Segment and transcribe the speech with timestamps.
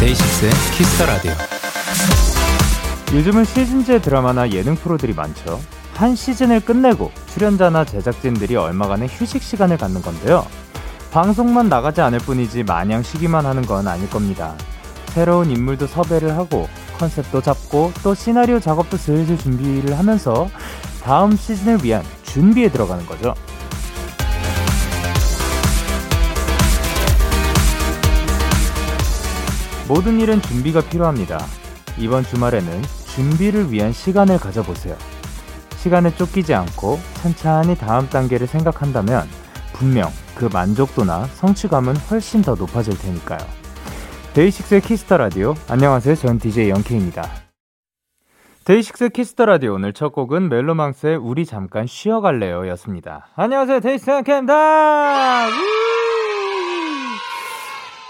[0.00, 1.32] 데이식스의 Kiss the Radio.
[3.12, 5.60] 요즘은 시즌제 드라마나 예능 프로들이 많죠.
[5.94, 10.44] 한 시즌을 끝내고 출연자나 제작진들이 얼마간의 휴식 시간을 갖는 건데요.
[11.12, 14.56] 방송만 나가지 않을 뿐이지 마냥 쉬기만 하는 건 아닐 겁니다.
[15.08, 16.68] 새로운 인물도 섭외를 하고
[16.98, 20.48] concept도 잡고 또 시나리오 작업도 슬슬 준비를 하면서
[21.04, 23.34] 다음 시즌을 위한 준비에 들어가는 거죠.
[29.86, 31.44] 모든 일은 준비가 필요합니다.
[31.98, 32.82] 이번 주말에는
[33.14, 34.96] 준비를 위한 시간을 가져보세요.
[35.84, 39.24] 시간에 쫓기지 않고 천천히 다음 단계를 생각한다면
[39.74, 43.40] 분명 그 만족도나 성취감은 훨씬 더 높아질 테니까요.
[44.32, 45.52] 데이식스의 Kiss the Radio.
[45.68, 46.14] 안녕하세요.
[46.14, 47.28] 전 DJ 영케입니다.
[48.64, 53.26] 데이식스 Kiss the Radio 오늘 첫 곡은 멜로망스의 우리 잠깐 쉬어갈래요 였습니다.
[53.36, 53.80] 안녕하세요.
[53.80, 55.83] 데이식스 영케입니다.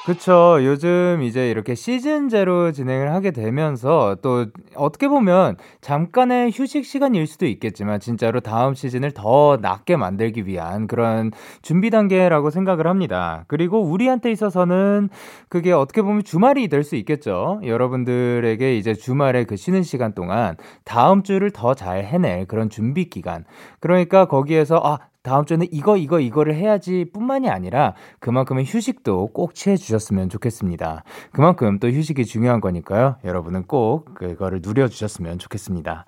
[0.05, 0.59] 그쵸.
[0.61, 8.01] 요즘 이제 이렇게 시즌제로 진행을 하게 되면서 또 어떻게 보면 잠깐의 휴식 시간일 수도 있겠지만
[8.01, 11.31] 진짜로 다음 시즌을 더 낫게 만들기 위한 그런
[11.63, 13.47] 준비 단계라고 생각을 합니다.
[13.49, 15.09] 그리고 우리한테 있어서는
[15.49, 17.61] 그게 어떻게 보면 주말이 될 수 있겠죠.
[17.65, 23.47] 여러분들에게 이제 주말에 그 쉬는 시간 동안 다음 주를 더 잘 해낼 그런 준비 기간.
[23.81, 29.75] 그러니까 거기에서 아, 다음 주에는 이거 이거 이거를 해야지 뿐만이 아니라 그만큼의 휴식도 꼭 취해
[29.77, 31.03] 주셨으면 좋겠습니다.
[31.33, 33.17] 그만큼 또 휴식이 중요한 거니까요.
[33.25, 36.05] 여러분은 꼭 그거를 누려 주셨으면 좋겠습니다.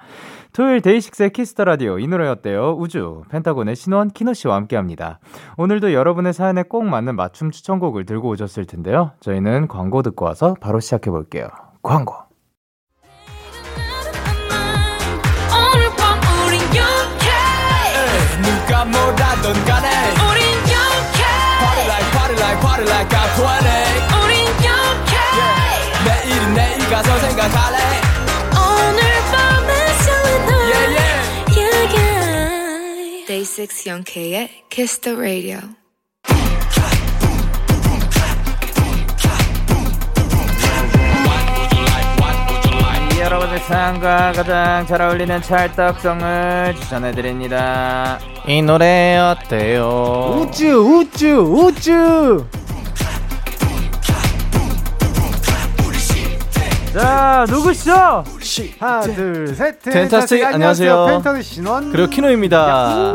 [0.52, 2.76] 토요일 데이식스의 Kiss the Radio 이 노래 어때요?
[2.78, 5.18] 우주 펜타곤의 신원 키노 씨와 함께 합니다.
[5.56, 9.12] 오늘도 여러분의 사연에 꼭 맞는 맞춤 추천곡을 들고 오셨을 텐데요.
[9.20, 11.48] 저희는 광고 듣고 와서 바로 시작해 볼게요.
[11.82, 12.25] 광고.
[18.76, 19.88] 가 뭐라던 간에
[20.28, 21.22] 우린 영케
[21.60, 23.64] Party like party like party like I'm 20
[24.20, 26.04] 우린 영케 yeah.
[26.04, 27.78] 내일은 내일 가서 생각할래
[28.52, 29.00] 오늘
[29.32, 29.70] 밤에
[30.04, 31.16] 설레는 yeah, yeah.
[31.56, 33.26] yeah, yeah.
[33.26, 35.60] Day 6 영케의 Kiss the Radio
[43.18, 48.18] 여러분의 삶과 가장 잘 어울리는 찰떡성을 추천해드립니다.
[48.46, 50.46] 이 노래 어때요?
[50.48, 51.26] 우쭈 우쭈
[51.66, 52.46] 우쭈
[56.92, 58.24] 자 누구시죠?
[58.78, 61.06] 하나 둘셋 펜타스틱, 안녕하세요.
[61.08, 63.14] 펜타스 신원 그리고 키노입니다.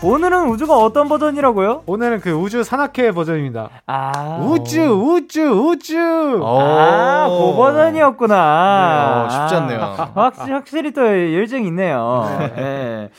[0.00, 1.82] 오늘은 우주가 어떤 버전이라고요?
[1.86, 9.26] 오늘은 그 우주 산악회 버전입니다 아 우쭈 우쭈 우쭈 아, 그 버전이었구나.
[9.26, 9.80] 어, 쉽지 않네요.
[10.14, 12.24] 확실히, 확실히 또 열정이 있네요.
[12.54, 13.10] 네.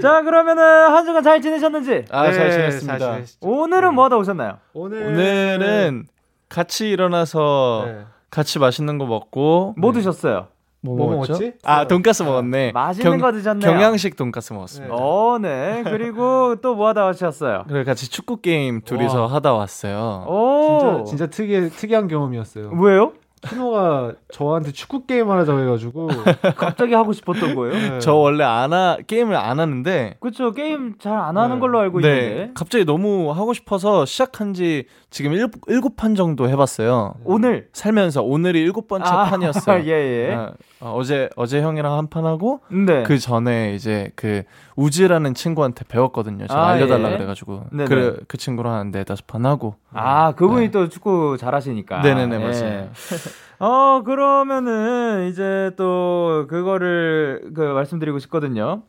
[0.00, 2.04] 자, 그러면은 한 주간 잘 지내셨는지?
[2.10, 2.98] 아, 잘 네, 지냈습니다.
[2.98, 3.24] 잘.
[3.40, 4.58] 오늘은 뭐 하다 오셨나요?
[4.74, 6.04] 오늘 오늘은
[6.48, 7.98] 같이 일어나서 네.
[8.30, 10.46] 같이 맛있는 거 먹고 뭐 드셨어요?
[10.80, 11.32] 뭐, 뭐 먹었죠?
[11.32, 11.52] 먹었지?
[11.64, 12.72] 아, 돈가스 먹었네.
[12.72, 13.68] 맛있는 거 드셨네요.
[13.72, 14.94] 경양식 돈가스 먹었습니다.
[14.94, 15.82] 어, 네.
[15.84, 17.64] 그리고 또 뭐 하다 오셨어요?
[17.68, 19.32] 그리고 같이 축구 게임 둘이서 와.
[19.34, 20.24] 하다 왔어요.
[20.28, 20.78] 오.
[20.78, 22.70] 진짜 진짜 특이 특이한 경험이었어요.
[22.80, 23.12] 왜요?
[23.40, 26.08] 키노가 저한테 축구 게임 하자고 해가지고
[26.56, 27.72] 갑자기 하고 싶었던 거예요?
[27.74, 27.98] 네.
[28.00, 30.52] 저 원래 안 하, 게임을 안 하는데 그쵸.
[30.52, 31.60] 게임 잘 안 하는 네.
[31.60, 32.50] 걸로 알고 네, 있는데.
[32.54, 37.14] 갑자기 너무 하고 싶어서 시작한 지 지금 일, 일곱 판 정도 해봤어요.
[37.24, 37.68] 오늘.
[37.72, 39.84] 살면서 오늘이 일곱 번째 아, 판이었어요.
[39.88, 40.34] 예, 예.
[40.34, 43.02] 어, 어, 어제 어제 형이랑 한 판 하고 네.
[43.02, 44.42] 그 전에 이제 그
[44.78, 46.46] 우즈라는 친구한테 배웠거든요.
[46.46, 47.16] 제가 아, 알려달라 예.
[47.16, 47.88] 그래가지고 네네.
[47.88, 50.70] 그, 그 친구랑 한 네다섯 판 하고 아, 그분이 네.
[50.70, 52.00] 또 축구 잘하시니까.
[52.00, 52.38] 네네네, 예.
[52.38, 52.90] 맞아요.
[53.58, 58.82] 어, 그러면은 이제 또 그거를 그 말씀드리고 싶거든요.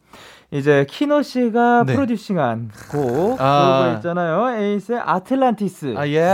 [0.52, 1.94] 이제 키노 씨가 네.
[1.94, 3.84] 프로듀싱한 곡 아.
[3.84, 4.60] 그거 있잖아요.
[4.60, 5.94] 에이스의 아틀란티스.
[5.96, 6.28] 아 예.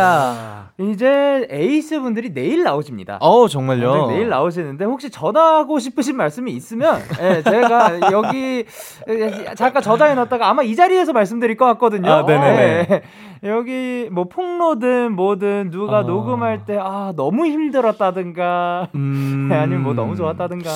[0.86, 3.18] 이제 에이스 분들이 내일 나오십니다.
[3.20, 4.08] 어 정말요.
[4.08, 8.64] 네, 내일 나오시는데 혹시 전하고 싶으신 말씀이 있으면 예, 제가 여기
[9.10, 12.10] 예, 잠깐 저장해 놨다가 아마 이 자리에서 말씀드릴 것 같거든요.
[12.10, 12.88] 아, 네네네.
[12.90, 13.02] 예.
[13.50, 16.04] 여기 뭐 폭로든 뭐든 누가 어.
[16.04, 19.50] 녹음할 때 아 너무 힘들었다든가 음...
[19.54, 20.70] 아니면 뭐 너무 좋았다든가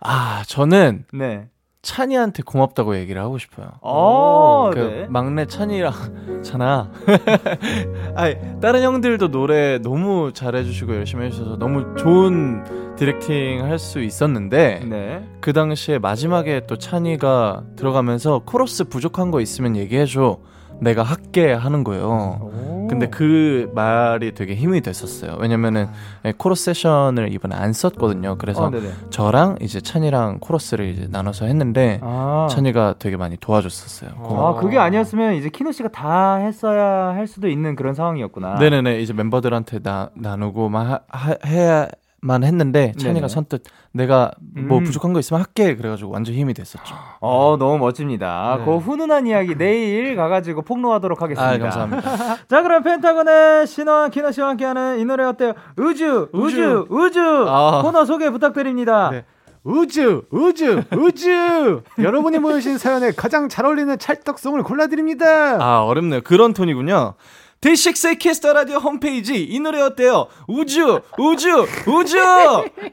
[0.00, 1.48] 아 저는 네.
[1.82, 3.66] 찬이한테 고맙다고 얘기를 하고 싶어요.
[3.80, 5.06] 어, 그 네.
[5.08, 5.92] 막내 찬이랑
[6.42, 6.90] 잖아.
[8.14, 12.64] 아니 다른 형들도 노래 너무 잘해주시고 열심히 해주셔서 너무 좋은
[12.96, 15.28] 디렉팅 할 수 있었는데 네.
[15.40, 20.38] 그 당시에 마지막에 또 찬이가 들어가면서 코러스 부족한 거 있으면 얘기해줘.
[20.80, 22.50] 내가 할게 하는 거예요.
[22.92, 25.36] 근데 그 말이 되게 힘이 됐었어요.
[25.40, 25.88] 왜냐면은
[26.24, 28.36] 예, 코러스 세션을 이번에 안 썼거든요.
[28.38, 28.70] 그래서 어.
[29.10, 32.48] 저랑 이제 찬이랑 코러스를 이제 나눠서 했는데 아.
[32.50, 34.10] 찬이가 되게 많이 도와줬었어요.
[34.18, 38.54] 아, 그게 아니었으면 이제 키노 씨가 다 했어야 할 수도 있는 그런 상황이었구나.
[38.58, 41.88] 네네네 이제 멤버들한테 나 나누고만 하, 하- 해야
[42.24, 43.28] 만 했는데 찬이가 네네.
[43.28, 44.84] 선뜻 내가 뭐 음.
[44.84, 46.94] 부족한 거 있으면 할게 그래가지고 완전 힘이 됐었죠.
[47.20, 48.58] 어, 너무 멋집니다.
[48.60, 48.64] 네.
[48.64, 51.52] 그 훈훈한 이야기 내일 가가지고 폭로하도록 하겠습니다.
[51.52, 52.36] 아 감사합니다.
[52.48, 55.54] 자, 그럼 펜타곤의 신원 키노 씨와 함께하는 이 노래 어때요?
[55.76, 57.20] 우주, 우주, 우주.
[57.20, 57.82] 아.
[57.82, 59.10] 코너 소개 부탁드립니다.
[59.10, 59.24] 네.
[59.64, 61.82] 우주, 우주, 우주!
[61.98, 65.58] 여러분이 모여주신 사연에 가장 잘 어울리는 찰떡송을 골라드립니다.
[65.60, 66.20] 아 어렵네요.
[66.22, 67.14] 그런 톤이군요.
[67.62, 70.26] 데이식스의 Kiss the Radio 홈페이지 이 노래 어때요?
[70.48, 72.18] 우주 우주 우주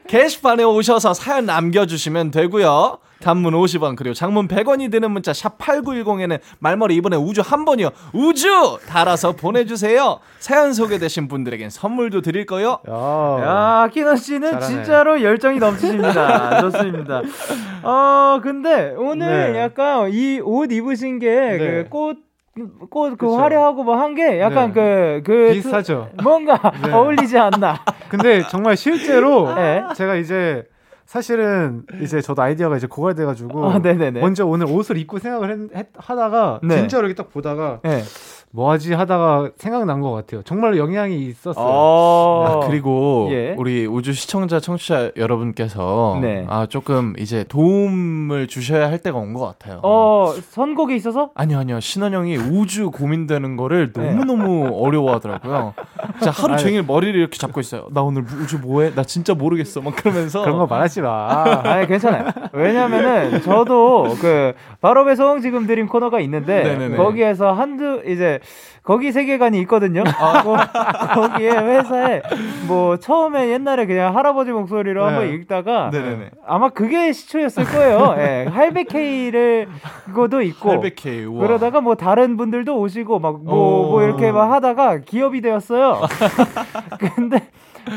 [0.06, 2.98] 게시판에 오셔서 사연 남겨주시면 되고요.
[3.20, 7.90] 단문 50원 그리고 장문 100원이 드는 문자 샵 8910에는 말머리 이번에 우주 한 번이요.
[8.14, 10.20] 우주 달아서 보내주세요.
[10.38, 12.78] 사연 소개되신 분들에겐 선물도 드릴 거요.
[12.88, 14.66] 야, 야, 키노 씨는 잘하네.
[14.66, 16.60] 진짜로 열정이 넘치십니다.
[16.62, 17.22] 좋습니다.
[17.82, 19.58] 어, 근데 오늘 네.
[19.62, 21.58] 약간 이 옷 입으신 게 네.
[21.58, 22.14] 그
[22.60, 23.36] 꽃, 꽃, 그 그쵸.
[23.36, 24.74] 화려하고 뭐 한 게 약간 네.
[24.74, 25.52] 그, 그.
[25.54, 26.10] 비슷하죠.
[26.16, 26.92] 트- 뭔가 네.
[26.92, 27.76] 어울리지 않나.
[28.08, 29.82] 근데 정말 실제로 네.
[29.94, 30.66] 제가 이제
[31.14, 34.20] 사실은 이제 저도 아이디어가 이제 고갈돼가지고 어, 네네네.
[34.20, 36.76] 먼저 오늘 옷을 입고 생각을 했, 했- 하다가 네.
[36.76, 38.02] 진짜로 이렇게 딱 보다가 네.
[38.52, 40.42] 뭐하지 하다가 생각난 것 같아요.
[40.42, 41.64] 정말로 영향이 있었어요.
[41.64, 42.62] 어.
[42.62, 43.54] 아, 그리고 예.
[43.56, 46.46] 우리 우주 시청자 청취자 여러분께서 네.
[46.48, 49.80] 아 조금 이제 도움을 주셔야 할 때가 온 것 같아요.
[49.84, 51.30] 어, 선곡에 있어서?
[51.36, 51.78] 아니요, 아니요.
[51.80, 54.12] 신원 형이 우주 고민되는 거를 네.
[54.14, 55.74] 너무 너무 어려워하더라고요.
[56.18, 57.86] 진짜 하루 종일 머리를 이렇게 잡고 있어요.
[57.92, 58.94] 나 오늘 우주 뭐해?
[58.96, 59.80] 나 진짜 모르겠어.
[59.80, 60.42] 막 그러면서.
[60.42, 61.62] 그런 거 말하지 마.
[61.64, 62.26] 아니, 괜찮아요.
[62.52, 66.96] 왜냐면은 저도 그 바로 배송 지금 드림 코너가 있는데 네네네.
[66.96, 68.40] 거기에서 한두 이제
[68.82, 70.02] 거기 세계관이 있거든요.
[70.18, 70.42] 아.
[70.42, 70.56] 거,
[71.14, 72.22] 거기에 회사에
[72.66, 75.34] 뭐 처음에 옛날에 그냥 할아버지 목소리로 한번 네.
[75.34, 76.30] 읽다가 네네네.
[76.46, 78.14] 아마 그게 시초였을 거예요.
[78.18, 78.46] 예.
[78.50, 79.68] 할배케이를
[80.06, 81.30] 그거도 있고 800K.
[81.30, 81.46] 우와.
[81.46, 83.90] 그러다가 뭐 다른 분들도 오시고 막뭐 오.
[83.90, 86.00] 뭐 이렇게 막 하다가 기업이 되었어요.
[87.16, 87.48] 근데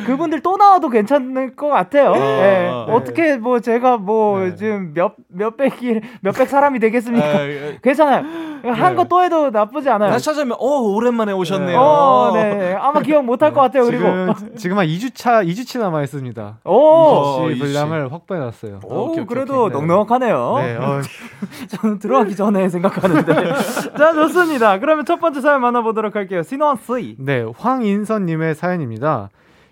[0.06, 2.13] 그분들 또 나와도 괜찮을 것 같아요.
[2.15, 2.19] 예.
[2.19, 2.69] 네.
[2.89, 4.56] 어떻게 뭐 제가 뭐 네.
[4.56, 7.25] 지금 몇 몇백이 몇백 사람이 되겠습니까?
[7.27, 7.80] 아, 예.
[7.81, 8.24] 괜찮아요.
[8.65, 10.09] 한 거 또 해도 나쁘지 않아요.
[10.09, 11.77] 다시 찾아면 어 오랜만에 오셨네요.
[11.77, 12.74] 어, 네.
[12.80, 13.83] 아마 기억 못 할 것 같아요.
[13.83, 14.03] 그리고
[14.35, 16.59] 지금 지금 한 2주차 2주치 남아 있습니다.
[16.63, 17.59] 오, 어, 이 이씨.
[17.62, 18.79] 분량을 확보해 놨어요.
[18.86, 19.81] 오, 오케이, 오케이, 그래도 오케이.
[19.81, 19.86] 네.
[19.86, 20.56] 넉넉하네요.
[20.59, 21.01] 네, 어,
[21.68, 23.33] 저는 들어가기 전에 생각하는데.
[23.97, 24.79] 자, 좋습니다.
[24.79, 26.41] 그러면 첫 번째 사연 만나보도록 할게요.
[26.44, 27.15] 신원 쓰이.
[27.19, 29.29] 네, 황인선 님의 사연입니다.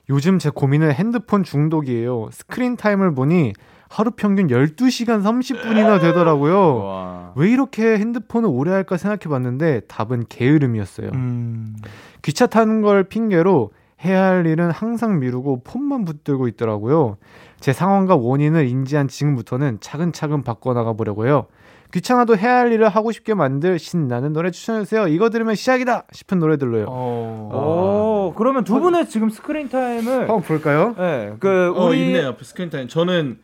[0.10, 2.30] 요즘 제 고민은 핸드폰 중독이에요.
[2.32, 3.54] 스크린 타임을 보니
[3.90, 6.78] 하루 평균 12시간 30분이나 되더라고요.
[6.78, 7.34] 와.
[7.36, 11.10] 왜 이렇게 핸드폰을 오래 할까 생각해 봤는데 답은 게으름이었어요.
[11.14, 11.76] 음.
[12.22, 13.72] 기차 타는 걸 핑계로
[14.04, 17.18] 해야 할 일은 항상 미루고 폰만 붙들고 있더라고요.
[17.60, 21.48] 제 상황과 원인을 인지한 지금부터는 차근차근 바꿔나가 보려고요.
[21.92, 25.08] 귀찮아도 해야 할 일을 하고 싶게 만들 신나는 노래 추천해주세요.
[25.08, 26.86] 이거 들으면 시작이다 싶은 노래들로요.
[26.90, 28.30] 어.
[28.32, 30.96] 오, 그러면 두 분의 지금 스크린 타임을 한번 볼까요?
[30.98, 32.36] 네, 그 어, 우리 있네요.
[32.42, 32.88] 스크린 타임.
[32.88, 33.40] 저는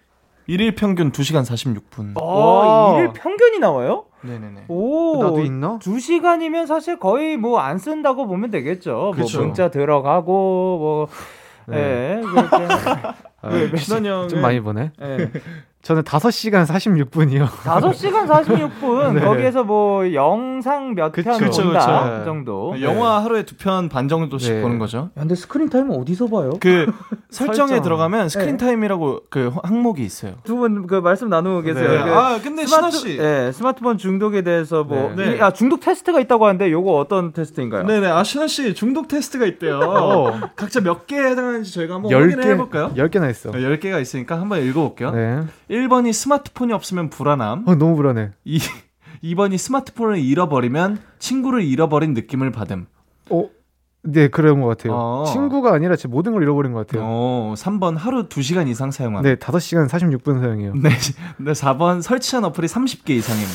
[0.48, 2.14] 일일 평균 2시간 46분.
[2.16, 2.98] 어, 와.
[3.00, 4.06] 일일 평균이 나와요?
[4.22, 4.66] 네네네.
[4.70, 5.78] 오, 나도 있나?
[5.82, 9.12] 두 시간이면 사실 거의 뭐 안 쓴다고 보면 되겠죠.
[9.16, 9.38] 그쵸.
[9.40, 10.32] 뭐 문자 들어가고
[10.80, 11.08] 뭐
[11.76, 12.56] 예, 그렇게
[13.42, 14.92] 아, 신원 형은 좀 많이 보네.
[15.02, 15.32] 예.
[15.88, 17.48] 저는 5시간 46분이요.
[17.48, 19.22] 5시간 46분 네.
[19.22, 21.80] 거기에서 뭐 영상 몇 그쵸, 편 그쵸, 본다
[22.20, 22.26] 그쵸.
[22.26, 22.76] 정도.
[22.82, 24.62] 영화 하루에 두 편 반 정도씩 네.
[24.62, 24.98] 보는 거죠.
[25.16, 26.52] 야, 근데 스크린 타임은 어디서 봐요?
[26.60, 26.92] 그
[27.32, 27.84] 설정에 설정.
[27.84, 28.30] 들어가면 네.
[28.30, 30.34] 스크린 타임이라고 그 항목이 있어요.
[30.44, 31.90] 두 분 그 말씀 나누고 계세요.
[31.90, 32.04] 네.
[32.04, 33.18] 그아 근데 신원 씨.
[33.18, 35.38] 예, 스마트폰 중독에 대해서 뭐 네.
[35.38, 37.84] 이- 아, 중독 테스트가 있다고 하는데 요거 어떤 테스트인가요?
[37.84, 39.80] 네 네 아 신원 씨 중독 테스트가 있대요.
[39.80, 40.40] 어.
[40.58, 42.92] 각자 몇 개에 해당하는지 저희가 한번 확인을 10개, 해볼까요?
[42.98, 43.52] 10개나 있어.
[43.52, 45.12] 10개가 있으니까 한번 읽어 볼게요.
[45.12, 45.44] 네.
[45.78, 47.64] 1번이 스마트폰이 없으면 불안함.
[47.68, 48.32] 어, 너무 불안해.
[48.46, 48.60] 이
[49.24, 52.88] 2번이 스마트폰을 잃어버리면 친구를 잃어버린 느낌을 받음.
[53.30, 53.50] 어?
[54.04, 54.94] 네, 그런 것 같아요.
[54.96, 55.26] 어.
[55.32, 57.04] 친구가 아니라 제 모든 걸 잃어버린 것 같아요.
[57.06, 59.24] 어, 3번 하루 2시간 이상 사용함.
[59.24, 60.74] 네, 5시간 46분 사용해요.
[60.76, 60.90] 네,
[61.38, 63.46] 네 4번 설치한 어플이 30개 이상임.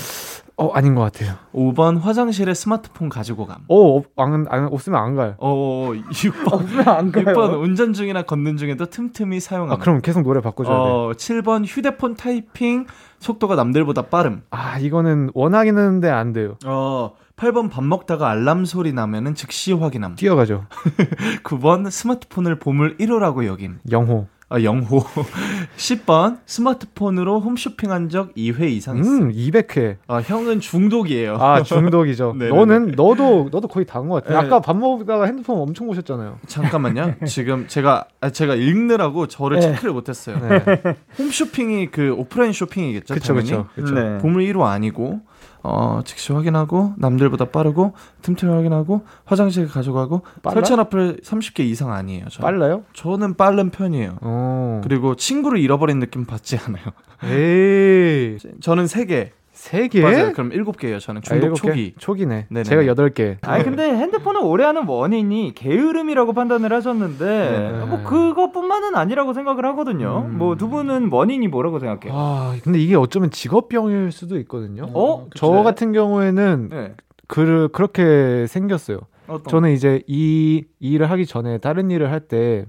[0.63, 1.35] 어 아닌 것 같아요.
[1.55, 3.59] 5번 화장실에 스마트폰 가지고 감.
[3.69, 5.35] 어, 없, 안, 안, 없으면 안 가요.
[5.39, 6.53] 어, 6번.
[6.53, 7.25] 없으면 안 가요.
[7.27, 9.73] 6번 운전 중이나 걷는 중에도 틈틈이 사용함.
[9.73, 10.83] 아, 그럼 계속 노래 바꿔줘야 돼.
[10.83, 12.87] 어, 7번 휴대폰 타이핑
[13.19, 14.43] 속도가 남들보다 빠름.
[14.51, 16.57] 아, 이거는 원하긴 하는데 안 돼요.
[16.65, 20.15] 어, 8번 밥 먹다가 알람 소리 나면은 즉시 확인함.
[20.17, 20.67] 뛰어가죠.
[21.45, 23.81] 9번 스마트폰을 보물 1호라고 여김.
[23.91, 24.27] 영호.
[24.53, 25.03] 아, 영호.
[25.79, 28.99] 10번 스마트폰으로 홈쇼핑한 적 2회 이상.
[28.99, 29.97] 음, 200회.
[30.07, 31.37] 아, 형은 중독이에요.
[31.37, 32.35] 아, 중독이죠.
[32.51, 34.41] 너는, 너도, 너도 거의 다 한 것 같아.
[34.41, 34.47] 네.
[34.47, 36.39] 아까 밥 먹다가 핸드폰 엄청 보셨잖아요.
[36.47, 37.15] 잠깐만요.
[37.27, 39.63] 지금 제가 아, 제가 읽느라고 저를 네.
[39.73, 40.37] 체크를 못 했어요.
[40.41, 40.97] 네.
[41.19, 43.51] 홈쇼핑이 그 오프라인 쇼핑이겠죠, 그쵸, 당연히.
[43.51, 43.69] 그쵸.
[43.75, 43.95] 그쵸.
[43.95, 44.19] 네.
[44.19, 45.21] 보물 1호 아니고
[45.65, 50.55] 어, 즉시 확인하고 남들보다 빠르고 틈틈이 확인하고 화장실 가져가고 빨라?
[50.55, 52.29] 설치 앞을 30개 이상 아니에요.
[52.29, 52.43] 저는.
[52.45, 52.83] 빨라요?
[52.95, 54.19] 저는 빠른 편이에요.
[54.23, 54.81] 어.
[54.83, 56.85] 그리고 친구를 잃어버린 느낌 받지 않아요.
[57.25, 58.39] 에이.
[58.61, 59.31] 저는 3개.
[59.63, 60.01] 세 개?
[60.03, 60.33] 맞아요.
[60.33, 60.99] 그럼 7개예요.
[60.99, 61.69] 저는 아, 중독 일곱 개?
[61.69, 61.95] 초기.
[61.97, 62.47] 초기네.
[62.51, 62.65] 네네네.
[62.65, 63.39] 제가 여덟 개.
[63.43, 67.85] 아니 근데 핸드폰을 오래 하는 원인이 게으름이라고 판단을 하셨는데 네.
[67.87, 70.27] 뭐 그것뿐만은 아니라고 생각을 하거든요.
[70.27, 70.37] 음.
[70.39, 72.13] 뭐두 분은 원인이 뭐라고 생각해요?
[72.13, 74.87] 아, 근데 이게 어쩌면 직업병일 수도 있거든요.
[74.95, 75.29] 어?
[75.37, 76.95] 저 같은 경우에는 네.
[77.29, 78.99] 그, 그렇게 생겼어요.
[79.29, 82.65] 어떤 저는 이제 이, 이 일을 하기 전에 다른 일을 할 때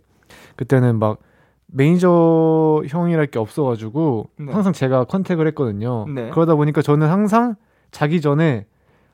[0.58, 1.18] 그때는 막
[1.74, 4.52] 매니저 형이랄 게 없어가지고 네.
[4.54, 6.06] 항상 제가 contact을 했거든요.
[6.08, 6.30] 네.
[6.30, 7.56] 그러다 보니까 저는 항상
[7.92, 8.66] 자기 전에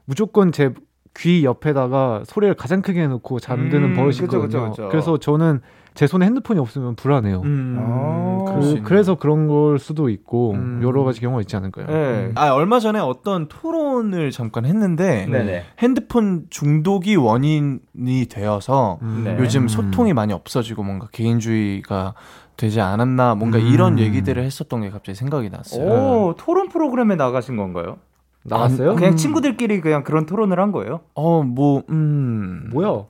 [0.06, 0.74] 무조건 제
[1.14, 4.70] 귀 옆에다가 소리를 가장 크게 해놓고 잠드는 음, 버릇이 그쵸, 있거든요.
[4.70, 4.90] 그쵸, 그쵸.
[4.96, 5.60] 래서 저는
[5.96, 7.42] 제 손에 핸드폰이 없으면 불안해요.
[7.42, 8.84] 음, 아, 수 그.
[8.84, 10.80] 그래서 그런 걸 수도 있고 음.
[10.84, 11.88] 여러 가지 경우가 있지 않을까요?
[11.88, 12.32] 네.
[12.36, 15.64] 아, 얼마 전에 어떤 토론을 잠깐 했는데 네네.
[15.80, 19.24] 핸드폰 중독이 원인이 되어서 음.
[19.26, 19.36] 네.
[19.40, 22.14] 요즘 소통이 많이 없어지고 뭔가 개인주의가
[22.60, 23.66] 되지 않았나 뭔가 음.
[23.68, 25.82] 이런 얘기들을 했었던 게 갑자기 생각이 났어요.
[25.86, 27.98] 오 토론 프로그램에 나가신 건가요?
[28.44, 28.96] 나갔어요?
[28.96, 29.16] 그냥 음.
[29.16, 31.00] 친구들끼리 그냥 그런 토론을 한 거예요?
[31.14, 32.70] 어, 뭐, 음.
[32.74, 33.04] 뭐야?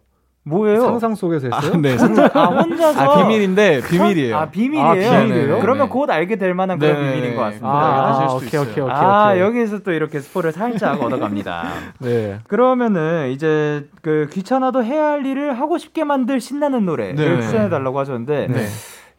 [0.44, 0.82] 뭐예요?
[0.82, 1.80] 상상 속에서 아, 했어요?
[1.82, 1.96] 네.
[1.98, 4.38] 상상- 아 혼자서 아, 비밀인데, 비밀이에요.
[4.38, 4.86] 아 비밀이에요.
[4.88, 5.60] 아, 비밀이에요?
[5.60, 5.90] 그러면 네.
[5.94, 7.14] 곧 알게 될 만한 그런 네.
[7.14, 7.68] 비밀인 것 같습니다.
[7.70, 8.86] 아, 아, 오케이, 오케이, 있어요.
[8.86, 9.42] 오케이, 아, 오케이.
[9.42, 11.68] 여기서 또 이렇게 스포를 살짝 얻어갑니다.
[12.00, 12.40] 네.
[12.48, 17.42] 그러면은 이제 그 귀찮아도 해야 할 일을 하고 싶게 만들 신나는 노래를 네.
[17.42, 18.66] 추천해 달라고 하셨는데 네.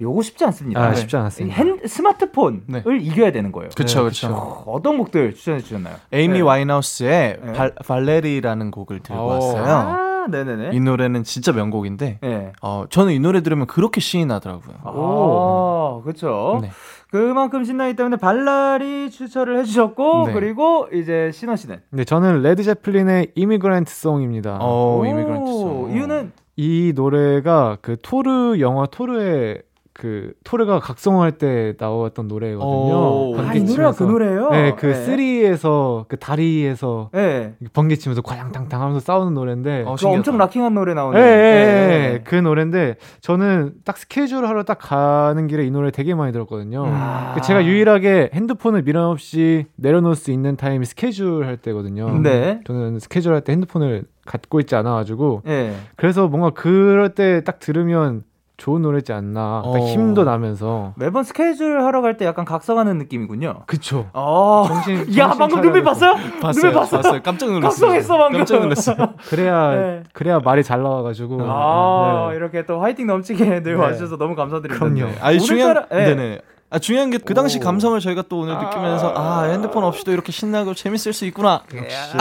[0.00, 0.80] 요거 쉽지 않습니다.
[0.80, 1.56] 아, 쉽지 않았습니다.
[1.56, 2.82] 핸, 스마트폰을 네.
[3.00, 3.70] 이겨야 되는 거예요.
[3.76, 4.28] 그쵸, 네, 그쵸.
[4.28, 5.96] 어, 어떤 곡들 추천해 주셨나요?
[6.12, 6.40] 에이미 네.
[6.40, 7.52] 와인하우스의 네.
[7.52, 9.26] 발, Valerie라는 곡을 들고 오.
[9.26, 9.64] 왔어요.
[9.64, 10.70] 아, 네네네.
[10.72, 12.52] 이 노래는 진짜 명곡인데, 네.
[12.62, 14.76] 어, 저는 이 노래 들으면 그렇게 신이 나더라고요.
[14.84, 16.60] 아, 그렇죠.
[16.62, 16.70] 네.
[17.10, 20.32] 그만큼 신나기 때문에 Valerie 추천을 해주셨고 네.
[20.32, 24.58] 그리고 이제 신원 씨는 네, 저는 레드 제플린의 Immigrant Song입니다.
[24.60, 25.90] 어, 오, Immigrant Song.
[25.92, 29.62] 이유는 이 노래가 그 토르 영화 토르의
[30.00, 32.66] 그 토르가 각성할 때 나왔던 노래거든요.
[32.66, 33.34] 오.
[33.38, 34.48] 아, 이 노래가 그 노래예요.
[34.50, 37.54] 네, 그 쓰리에서 그 다리에서 네.
[37.74, 40.06] 번개 치면서 꽝탕탕 하면서 싸우는 노래인데 어, 그.
[40.06, 41.20] 엄청 락킹한 노래 나오는.
[41.20, 42.12] 예, 예, 네.
[42.14, 42.20] 예.
[42.24, 46.84] 그 노래인데 저는 딱 스케줄 하러 딱 가는 길에 이 노래 되게 많이 들었거든요.
[46.86, 47.32] 아.
[47.34, 52.18] 그 제가 유일하게 핸드폰을 미련 없이 내려놓을 수 있는 타임이 스케줄 할 때거든요.
[52.20, 52.60] 네.
[52.66, 55.72] 저는 스케줄 할 때 핸드폰을 갖고 있지 않아가지고 예.
[55.96, 58.22] 그래서 뭔가 그럴 때 딱 들으면
[58.60, 59.62] 좋은 노래지 않나.
[59.64, 59.78] 딱 어.
[59.86, 60.92] 힘도 나면서.
[60.96, 63.60] 매번 스케줄 하러 갈 때 약간 각성하는 느낌이군요.
[63.66, 64.10] 그쵸.
[64.12, 64.64] 어.
[64.68, 65.82] 정신, 야, 정신 방금 눈빛.
[65.82, 66.12] 봤어요?
[66.42, 67.02] 봤어요, 눈빛 봤어요?
[67.02, 67.22] 봤어요.
[67.22, 67.70] 깜짝 놀랐어요.
[67.70, 68.38] 각성했어, 방금.
[68.40, 68.96] 깜짝 놀랐어요.
[69.30, 70.02] 그래야 네.
[70.12, 71.38] 그래야 말이 잘 나와가지고.
[71.42, 72.36] 아, 네.
[72.36, 73.80] 이렇게 또 화이팅 넘치게 늘 네.
[73.80, 74.84] 와주셔서 너무 감사드립니다.
[74.84, 75.14] 그럼요.
[75.22, 75.96] 아니 중요한 예.
[75.96, 76.38] 네네.
[76.72, 77.62] 아 중요한 게 그 당시 오.
[77.62, 81.62] 감성을 저희가 또 오늘 느끼면서 아 핸드폰 없이도 이렇게 신나고 재밌을 수 있구나.
[81.74, 82.16] 역시.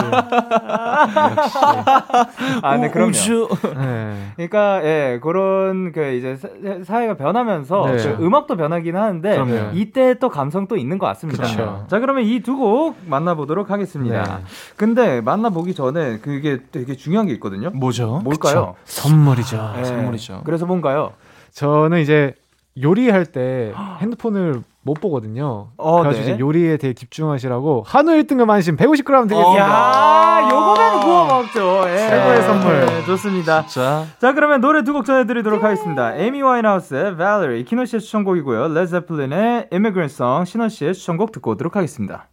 [2.61, 3.09] 아, 네, 우- 그럼요.
[3.09, 3.47] 우주.
[3.77, 4.31] 네.
[4.35, 6.49] 그러니까 예 그런 그 이제 사-
[6.83, 7.97] 사회가 변하면서 네.
[8.17, 9.71] 그 음악도 변하긴 하는데 그럼요.
[9.73, 11.43] 이때 또 감성 또 있는 것 같습니다.
[11.43, 11.85] 그쵸.
[11.89, 14.23] 자 그러면 이 두 곡 만나보도록 하겠습니다.
[14.23, 14.31] 네.
[14.75, 17.69] 근데 만나보기 전에 그게 되게 중요한 게 있거든요.
[17.69, 18.21] 뭐죠?
[18.23, 18.75] 뭘까요?
[18.85, 19.73] 선물이죠.
[19.79, 19.83] 예.
[19.83, 20.41] 선물이죠.
[20.45, 21.13] 그래서 뭔가요?
[21.53, 22.33] 저는 이제
[22.81, 25.67] 요리할 때 핸드폰을 못 보거든요.
[25.75, 26.23] 어, 그래서 네.
[26.23, 29.37] 이제 요리에 되게 집중하시라고 한우 1등급 안심 150g 드리겠습니다.
[29.37, 29.57] 어.
[29.57, 31.89] 야, 요거는 구워 먹죠.
[31.89, 31.97] 예.
[31.97, 32.85] 최고의 선물.
[32.85, 33.65] 네, 좋습니다.
[33.67, 36.15] 자자 그러면 노래 두 곡 전해드리도록 하겠습니다.
[36.15, 38.69] 에이미 와인하우스의 Valerie, 키노 씨의 추천곡이고요.
[38.69, 42.28] 레드제플린의 Immigrant Song, 신원 씨의 추천곡 듣고 오도록 하겠습니다.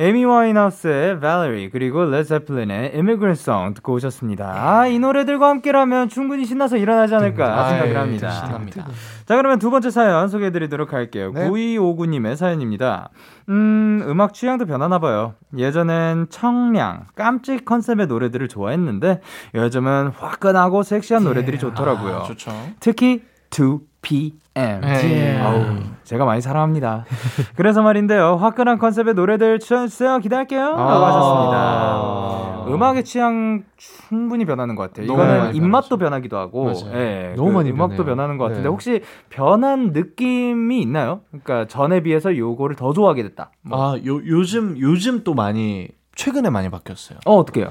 [0.00, 4.50] 에이미 와인하우스의 Valerie 그리고 레드제플린의 Immigrant Song 듣고 오셨습니다.
[4.56, 8.30] 아, 이 노래들과 함께라면 충분히 신나서 일어나지 않을까 생각을 아이, 합니다.
[8.30, 8.86] 신납니다.
[9.26, 11.32] 자 그러면 두 번째 사연 소개해드리도록 할게요.
[11.34, 11.50] 네.
[11.50, 13.10] 9259님의 사연입니다.
[13.50, 15.34] 음 음악 취향도 변하나 봐요.
[15.54, 19.20] 예전엔 청량, 깜찍 컨셉의 노래들을 좋아했는데
[19.54, 22.16] 요즘은 화끈하고 섹시한 노래들이 좋더라고요.
[22.16, 22.50] 아, 좋죠.
[22.80, 24.32] 특히 2 PM.
[24.80, 25.38] 네.
[25.38, 25.64] 아우,
[26.04, 27.04] 제가 많이 사랑합니다.
[27.56, 28.36] 그래서 말인데요.
[28.36, 30.18] 화끈한 컨셉의 노래들 추천해주세요.
[30.18, 30.70] 기대할게요.
[30.70, 31.06] 라고 아.
[31.08, 32.74] 하셨습니다.
[32.74, 35.04] 음악의 취향 충분히 변하는 것 같아요.
[35.06, 36.92] 이거는 많이 입맛도 변하기도 하고, 맞아요.
[36.94, 38.14] 예, 너무 그 많이 음악도 변해요.
[38.16, 38.68] 변하는 것 같은데 네.
[38.68, 41.20] 혹시 변한 느낌이 있나요?
[41.30, 43.50] 그러니까 전에 비해서 요거를 더 좋아하게 됐다.
[43.62, 43.92] 뭐.
[43.92, 47.18] 아, 요, 요즘, 요즘 또 많이, 최근에 많이 바뀌었어요.
[47.26, 47.70] 어 어떻게요?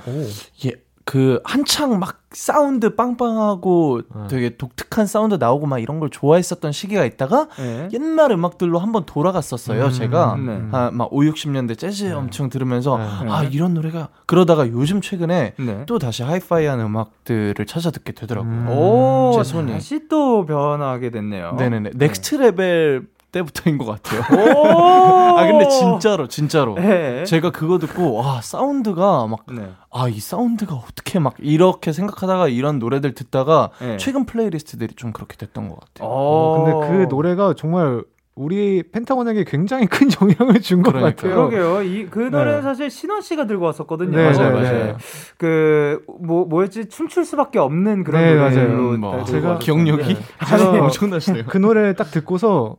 [0.66, 0.72] 예,
[1.10, 4.28] 그, 한창 막 사운드 빵빵하고 어.
[4.30, 7.90] 되게 독특한 사운드 나오고 막 이런 걸 좋아했었던 시기가 있다가 네.
[7.94, 10.38] 옛날 음악들로 한번 돌아갔었어요, 음, 제가.
[10.38, 10.62] 네.
[10.72, 13.06] 한막 5, 60년대 재즈 엄청 들으면서 네.
[13.28, 15.84] 아, 이런 노래가 그러다가 요즘 최근에 네.
[15.88, 18.52] 또 다시 하이파이한 음악들을 찾아 듣게 되더라고요.
[18.52, 18.70] 음.
[18.70, 19.72] 오, 제 손이.
[19.72, 21.54] 다시 또 변하게 됐네요.
[21.54, 21.92] 네네네.
[21.96, 24.22] Next Level 때부터인 것 같아요.
[24.38, 24.58] 오!
[25.40, 27.24] 아 근데 진짜로 진짜로 네.
[27.26, 29.70] 제가 그거 듣고 와 사운드가 막 네.
[29.92, 33.98] 아이 사운드가 어떻게 막 이렇게 생각하다가 이런 노래들 듣다가 네.
[33.98, 36.10] 최근 플레이리스트들이 좀 그렇게 됐던 것 같아요.
[36.10, 38.04] 어, 근데 그 노래가 정말
[38.36, 41.14] 우리 펜타곤에게 굉장히 큰 영향을 준것 그러니까요.
[41.50, 41.50] 같아요.
[41.50, 41.82] 그러게요.
[41.84, 42.62] 이 그 노래는 네.
[42.62, 44.16] 사실 신원 씨가 들고 왔었거든요.
[44.18, 44.84] 네, 맞아요, 네, 맞아요.
[44.86, 44.96] 네.
[45.38, 48.98] 그뭐 뭐였지 춤출 수밖에 없는 그런 네, 노래로 맞아요.
[48.98, 49.60] 뭐, 제가.
[49.60, 50.16] 기억력이
[50.48, 51.44] 제가 엄청나시네요.
[51.48, 52.78] 그 노래 딱 듣고서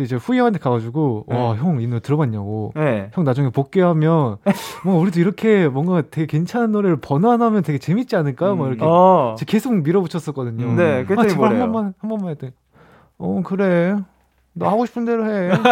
[0.00, 1.36] 이제 후이 형한테 가가지고 네.
[1.36, 2.72] 와형 이 노래 들어봤냐고.
[2.74, 3.10] 네.
[3.12, 4.38] 형 나중에 복귀하면
[4.84, 8.54] 뭐 우리도 이렇게 뭔가 되게 괜찮은 노래를 번안하면 되게 재밌지 않을까?
[8.54, 9.36] 뭐 이렇게 어.
[9.46, 10.64] 계속 밀어붙였었거든요.
[10.64, 10.76] 음.
[10.76, 11.58] 네, 아 제발 한 뭐래요?
[11.60, 12.48] 번만 한 번만 해도
[13.18, 13.96] 어 그래
[14.54, 15.50] 너 하고 싶은 대로 해.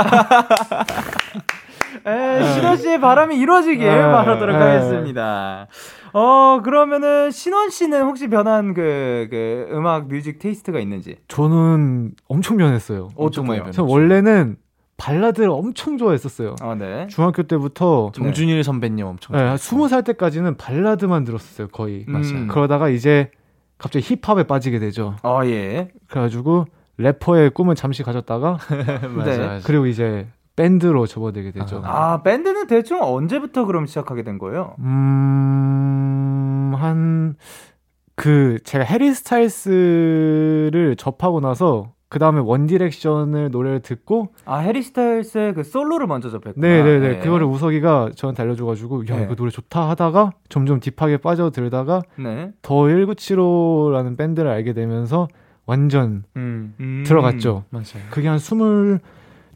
[2.06, 4.02] 에, 신원 씨의 바람이 이루어지길 네.
[4.02, 4.62] 바라도록 네.
[4.62, 5.66] 하겠습니다.
[6.12, 11.16] 어, 그러면은 신원 씨는 혹시 변한 그, 그 음악 music taste가 있는지?
[11.28, 13.09] 저는 엄청 변했어요.
[13.14, 13.87] 엄청 많이 변했죠.
[13.87, 14.56] 원래는
[14.97, 16.56] 발라드를 엄청 좋아했었어요.
[16.61, 17.06] 아, 네.
[17.06, 19.56] 중학교 때부터 정준일 선배님 엄청 네.
[19.56, 22.04] 스무 살 때까지는 발라드만 들었었어요 거의.
[22.09, 22.12] 음.
[22.12, 22.47] 맞아요.
[22.49, 23.30] 그러다가 이제
[23.78, 25.16] 갑자기 힙합에 빠지게 되죠.
[25.23, 25.88] 어, 예.
[26.09, 26.66] 그래가지고
[26.99, 28.59] 래퍼의 꿈을 잠시 가졌다가
[29.16, 29.38] 맞아요, 네.
[29.38, 29.61] 맞아요.
[29.64, 30.26] 그리고 이제
[30.61, 31.81] 밴드로 접어들게 되죠.
[31.85, 34.75] 아, 밴드는 대충 언제부터 그럼 시작하게 된 거예요?
[34.81, 37.35] 음, 한,
[38.14, 45.62] 그, 제가 해리 스타일스를 접하고 나서, 그 다음에 원디렉션을 노래를 듣고, 아, 해리 스타일스의 그
[45.62, 46.67] 솔로를 먼저 접했구나.
[46.67, 47.19] 네네네, 네.
[47.21, 49.25] 그거를 우석이가 저한테 알려줘가지고, 야, 네.
[49.25, 52.52] 이거 노래 좋다 하다가, 점점 deep하게 빠져들다가, 네.
[52.61, 55.29] The 1975라는 밴드를 알게 되면서,
[55.64, 57.05] 완전 음, 음.
[57.07, 57.64] 들어갔죠.
[57.71, 57.85] 맞아요.
[58.11, 58.38] 그게 한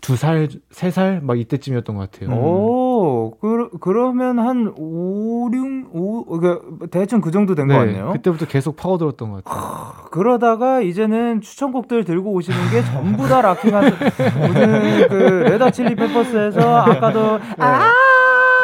[0.05, 1.23] 22살, 3살?
[1.23, 2.37] 막 이때쯤이었던 것 같아요.
[2.37, 8.13] 오, 그, 그러면 한 5, 6, 5, 그, 대충 그 정도 된것 같네요.
[8.13, 10.09] 그때부터 계속 파고들었던 것 같아요.
[10.11, 13.85] 그러다가 이제는 추천곡들 들고 오시는 게 전부 다 락킹한
[14.47, 15.15] 무슨 그
[15.49, 17.93] 레다 칠리 페퍼스에서 아까도 아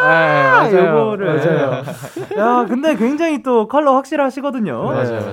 [0.03, 1.83] 아, 요거를 맞아요.
[2.38, 4.83] 야 근데 굉장히 또 컬러 확실하시거든요.
[4.83, 5.11] 맞아요, 네.
[5.21, 5.33] 맞아요.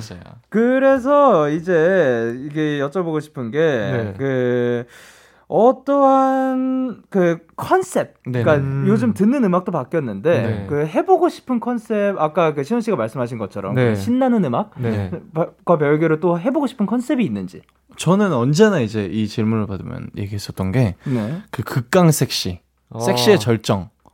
[0.50, 4.14] 그래서 이제 이게 여쭤보고 싶은 게 네.
[4.18, 4.86] 그
[5.48, 8.44] 어떠한 그 컨셉, 네네.
[8.44, 8.86] 그러니까 음.
[8.88, 10.66] 요즘 듣는 음악도 바뀌었는데 네.
[10.68, 13.92] 그 해보고 싶은 컨셉 아까 그 신원 씨가 말씀하신 것처럼 네.
[13.92, 15.10] 그 신나는 음악 네.
[15.64, 17.62] 과 별개로 또 해보고 싶은 컨셉이 있는지.
[17.96, 21.42] 저는 언제나 이제 이 질문을 받으면 얘기했었던 게그 네.
[21.52, 22.60] 극강 섹시,
[23.00, 23.38] 섹시의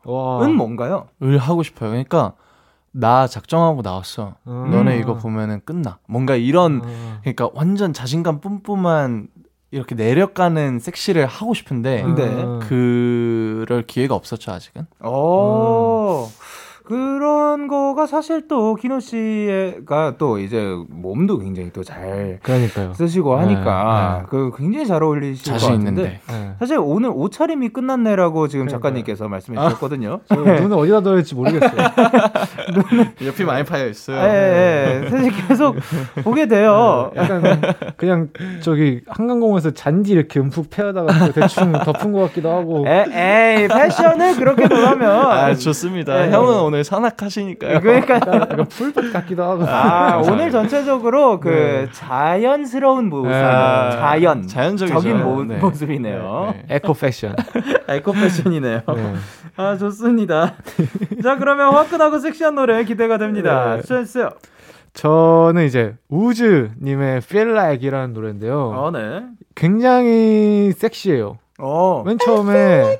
[0.06, 0.46] 와.
[0.46, 1.08] 은 뭔가요?
[1.39, 1.89] 하고 싶어요.
[1.89, 2.34] 그러니까
[2.91, 4.36] 나 작정하고 나왔어.
[4.48, 4.69] 음.
[4.69, 5.98] 너네 이거 보면은 끝나.
[6.08, 7.19] 뭔가 이런 아.
[7.22, 9.28] 그러니까 완전 자신감 뿜뿜한
[9.74, 12.44] 이렇게 내려가는 섹시를 하고 싶은데 네.
[12.46, 12.60] 아.
[12.68, 14.86] 그럴 기회가 없었죠 아직은.
[15.00, 16.30] 어.
[16.84, 22.39] 그런 거가 사실 또 키노 씨가 또 이제 몸도 굉장히 또 잘.
[22.93, 26.19] 쓰시고 하니까 네, 그 굉장히 잘 어울리실 것 자신 같은데 있는데.
[26.28, 26.52] 네.
[26.60, 28.80] 사실 오늘 옷차림이 끝났네라고 지금 그러니까요.
[28.82, 30.19] 작가님께서 말씀해 주셨거든요.
[30.28, 31.72] 저 눈을 어디다 넣어야 할지 모르겠어요.
[33.26, 34.17] 옆이 많이 파여 있어요.
[34.17, 35.10] 예, 예, 예.
[35.10, 35.76] 사실 계속
[36.24, 37.12] 보게 돼요.
[37.15, 37.62] 약간
[37.96, 38.28] 그냥
[38.62, 42.86] 저기 한강공원에서 잔디 이렇게 움푹 패여다가 대충 덮은 것 같기도 하고.
[42.88, 43.06] 에,
[43.62, 45.10] 에이, 패션을 그렇게 놀라면.
[45.10, 46.26] 아 좋습니다.
[46.26, 46.32] 네.
[46.32, 47.82] 형은 오늘 산악하시니까요.
[47.82, 49.64] 그러니까 약간 풀밭 같기도 하고.
[49.68, 51.88] 아, 오늘 전체적으로 그 네.
[51.92, 55.00] 자연스러운 모습, 아, 자연, 자연적이죠.
[55.00, 55.58] 적인 모, 네.
[55.58, 56.54] 모습이네요.
[56.56, 56.66] 네.
[56.70, 57.36] 에코 패션.
[57.88, 58.82] 에코 패션이네요.
[58.88, 59.14] 네.
[59.56, 60.56] 아, 좋습니다.
[61.22, 63.76] 자, 그러면 화끈하고 섹시한 노래 기대가 됩니다.
[63.76, 63.82] 네.
[63.82, 64.32] 추천해주세요.
[64.94, 68.72] 저는 이제 우즈님의 Feel Like이라는 노래인데요.
[68.76, 69.24] 어, 네.
[69.54, 71.38] 굉장히 섹시해요.
[71.60, 72.98] 어, 맨 처음에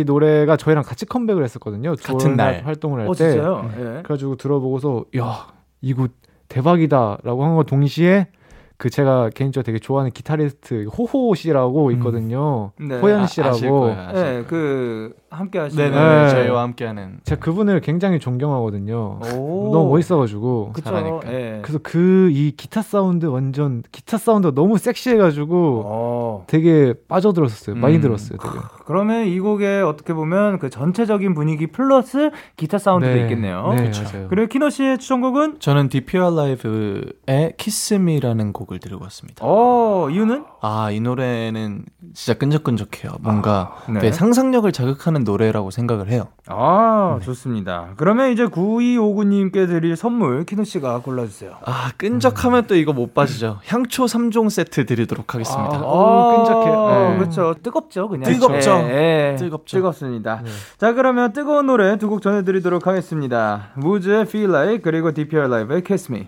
[0.00, 1.94] 이 노래가 저희랑 같이 컴백을 했었거든요.
[2.02, 2.62] 같은 날.
[2.64, 3.32] 활동을 할 어, 때.
[3.32, 3.70] 진짜요?
[3.76, 3.82] 예.
[4.02, 5.48] 그래가지고 들어보고서 야
[5.80, 6.08] 이거
[6.48, 8.28] 대박이다라고 한 거 동시에
[8.76, 12.72] 그 제가 개인적으로 되게 좋아하는 기타리스트 호호 씨라고 있거든요.
[12.80, 12.98] 네.
[12.98, 13.80] 호연 아, 아실 씨라고.
[13.80, 16.28] 거예요, 아실 네, 그 함께 하시는 네네 네.
[16.30, 19.20] 저희와 함께하는 제가 그분을 굉장히 존경하거든요.
[19.36, 19.70] 오.
[19.72, 20.72] 너무 멋있어가지고.
[20.74, 21.20] 그쵸.
[21.28, 21.60] 예.
[21.62, 26.44] 그래서 그 이 기타 사운드 완전 기타 사운드 너무 섹시해가지고 어.
[26.46, 27.76] 되게 빠져들었었어요.
[27.76, 28.00] 많이 음.
[28.00, 28.38] 들었어요.
[28.38, 28.54] 되게.
[28.86, 33.22] 그러면 이 곡에 어떻게 보면 그 전체적인 분위기 플러스 기타 사운드도 네.
[33.22, 33.74] 있겠네요.
[33.76, 33.90] 네.
[33.90, 34.28] 맞아요.
[34.28, 39.44] 그리고 키노 씨의 추천곡은 저는 DPR LIVE의 Kiss Me라는 곡을 들고 왔습니다.
[39.44, 43.12] 어 이유는 아, 이 노래는 진짜 끈적끈적해요.
[43.20, 43.94] 뭔가 네.
[44.00, 46.28] 되게 상상력을 자극하는 노래라고 생각을 해요.
[46.46, 47.90] 아 좋습니다.
[47.96, 51.56] 그러면 이제 9259님께 드릴 선물 키노 씨가 골라주세요.
[51.64, 53.58] 아, 끈적하면 또 이거 못 빠지죠.
[53.66, 55.76] 향초 3종 세트 드리도록 하겠습니다.
[55.76, 56.70] 아, 어, 끈적해.
[57.12, 57.18] 네.
[57.18, 57.54] 그렇죠.
[57.62, 58.32] 뜨겁죠, 그냥.
[58.32, 58.70] 뜨겁죠.
[58.88, 59.36] 예, 예.
[59.36, 59.76] 뜨겁죠.
[59.76, 60.40] 뜨겁습니다.
[60.44, 60.50] 네.
[60.78, 63.70] 자, 그러면 뜨거운 노래 두 곡 전해드리도록 하겠습니다.
[63.76, 66.26] 무즈의 Feel Like 그리고 DPR 라이브의 Kiss Me.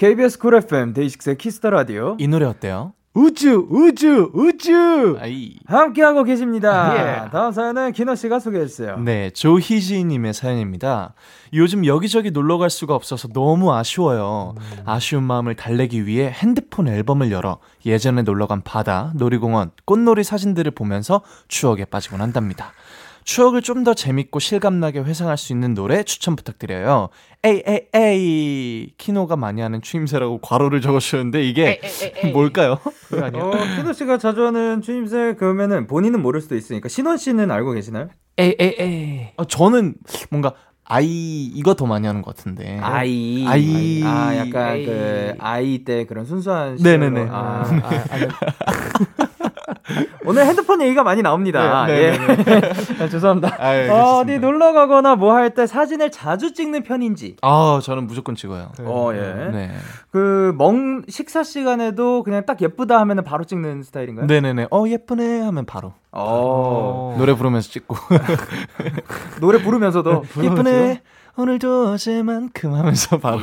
[0.00, 2.94] KBS 쿨 FM 데이식스의 키스터 라디오 이 노래 어때요?
[3.12, 5.18] 우주 우주 우주.
[5.20, 5.58] 아이.
[5.66, 7.26] 함께하고 계십니다.
[7.26, 7.30] 예.
[7.30, 8.96] 다음 사연은 키노 씨가 소개해 주세요.
[8.98, 11.12] 네, 조희지님의 사연입니다.
[11.52, 14.54] 요즘 여기저기 놀러 갈 수가 없어서 너무 아쉬워요.
[14.86, 21.20] 아쉬운 마음을 달래기 위해 핸드폰 앨범을 열어 예전에 놀러 간 바다, 놀이공원, 꽃놀이 사진들을 보면서
[21.48, 22.72] 추억에 빠지곤 한답니다.
[23.30, 27.10] 추억을 좀 더 재밌고 실감나게 회상할 수 있는 노래 추천 부탁드려요.
[27.44, 28.92] 에이, 에이, 에이.
[28.98, 31.80] 키노가 많이 하는 추임새라고 괄호를 적어주셨는데 이게
[32.32, 32.78] 뭘까요?
[33.08, 33.42] 그거 아니야?
[33.44, 38.08] 어, 키노 씨가 자주 하는 추임새 그러면은 본인은 모를 수도 있으니까 신원 씨는 알고 계시나요?
[38.36, 39.28] 에이, 에이, 에이.
[39.36, 39.94] 어, 저는
[40.30, 40.52] 뭔가
[40.84, 42.80] 아이, 이거 더 많이 하는 것 같은데.
[42.82, 43.44] 아이.
[43.46, 44.02] 아이.
[44.04, 44.84] 아, 약간 아이.
[44.84, 47.28] 그 아이 때 그런 순수한 네네네.
[47.30, 48.26] 아, 아, 아니,
[50.30, 51.86] 오늘 핸드폰 얘기가 많이 나옵니다.
[51.86, 52.10] 네, 예.
[52.12, 52.60] 네,
[53.02, 53.56] 아, 죄송합니다.
[53.58, 54.46] 아, 예, 어, 그렇습니다.
[54.46, 57.36] 놀러 가거나 뭐 할 때 사진을 자주 찍는 편인지.
[57.42, 58.70] 아, 저는 무조건 찍어요.
[58.80, 59.50] 어, 예.
[59.52, 59.70] 네.
[60.10, 60.74] 그 먹
[61.08, 64.26] 식사 시간에도 그냥 딱 예쁘다 하면은 바로 찍는 스타일인가요?
[64.26, 64.68] 네네네.
[64.70, 65.92] 어, 예쁘네 하면 바로.
[66.12, 67.14] 어.
[67.18, 67.96] 노래 부르면서 찍고.
[69.40, 71.02] 노래 부르면서도 예쁘네.
[71.36, 73.38] 오늘도 어제만큼 하면서 바로.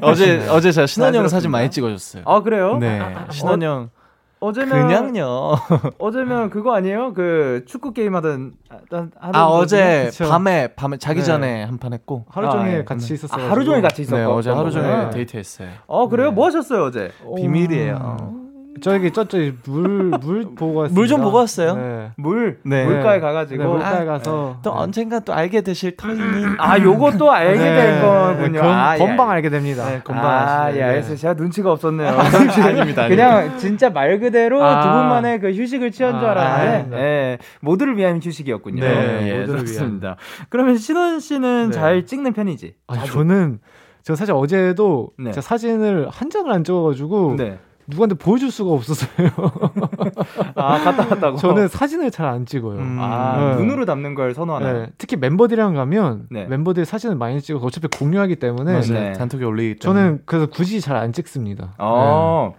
[0.00, 1.50] 어제, 어제 제가 신원이 형 사진.
[1.50, 2.22] 많이 찍어줬어요.
[2.26, 2.78] 아, 그래요?
[2.78, 3.00] 네.
[3.30, 3.90] 신원이 형.
[3.94, 4.01] 어
[4.50, 5.52] 제면 그냥요.
[6.00, 7.12] 어제면 그거 아니에요?
[7.14, 9.44] 그 축구 게임 하던 하던 아?
[9.46, 10.28] 어제 그쵸.
[10.28, 11.26] 밤에, 밤에 자기 네.
[11.26, 12.24] 전에 한 판 했고.
[12.28, 12.84] 하루 아, 종일 예.
[12.84, 13.36] 같이 있었어.
[13.40, 14.16] 아, 하루 종일 같이 있었고.
[14.18, 15.10] 네, 어제 하루 종일.
[15.10, 15.68] 데이트했어요.
[15.86, 16.32] 어, 그래요?
[16.32, 17.10] 뭐 하셨어요, 어제?
[17.36, 18.41] 비밀이에요.
[18.80, 20.94] 저기 저기 물물 보고 왔어요.
[20.94, 21.76] 물 좀 보고 왔어요?
[21.76, 22.10] 네.
[22.16, 22.84] 물 네.
[22.86, 24.76] 물가에 네, 가가지고 물가에 아, 가서 또 네.
[24.76, 26.22] 언젠가 또 알게 되실 터이니.
[26.58, 27.76] 아 요것도 알게 네.
[27.76, 28.60] 된 거군요.
[28.60, 28.98] 건, 아, 예.
[28.98, 29.88] 건방 알게 됩니다.
[29.88, 30.80] 네, 건방 아, 아시네.
[30.80, 31.16] 예, 알겠어요.
[31.16, 32.08] 제가 눈치가 없었네요.
[32.64, 33.08] 아닙니다.
[33.08, 34.80] 그냥 진짜 말 그대로 아.
[34.80, 36.98] 두 분만의 그 휴식을 취한 줄 아, 알았는데, 아닙니다.
[36.98, 38.80] 예, 모두를 위한 휴식이었군요.
[38.82, 40.16] 네, 예, 모두를 좋습니다.
[40.48, 41.72] 그러면 신원 씨는 네.
[41.72, 42.74] 잘 찍는 편이지?
[42.88, 43.58] 아니, 저는
[44.02, 45.30] 저 사실 어제도 네.
[45.30, 47.58] 제가 사진을 한 장을 안 찍어가지고 네.
[47.86, 49.28] 누구한테 보여줄 수가 없었어요.
[50.54, 51.36] 아, 갔다 왔다고?
[51.36, 52.78] 저는 사진을 잘 안 찍어요.
[52.78, 52.98] 음.
[53.00, 53.56] 아, 네.
[53.56, 54.72] 눈으로 담는 걸 선호하나요?
[54.82, 56.46] 네, 특히 멤버들이랑 가면 네.
[56.46, 58.80] 멤버들 사진을 많이 찍어서 어차피 공유하기 때문에.
[58.82, 59.12] 네.
[59.12, 60.00] 단톡에 올리기 때문에.
[60.00, 61.74] 저는 그래서 굳이 잘 안 찍습니다.
[61.78, 62.54] 어,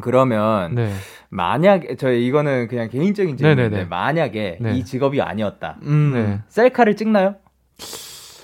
[0.00, 0.92] 그러면 네.
[1.30, 3.84] 만약에 저희 이거는 그냥 개인적인 질문인데 네네네.
[3.88, 4.74] 만약에 네.
[4.74, 5.76] 이 직업이 아니었다.
[5.84, 6.10] 음.
[6.12, 6.40] 네.
[6.48, 7.36] 셀카를 찍나요?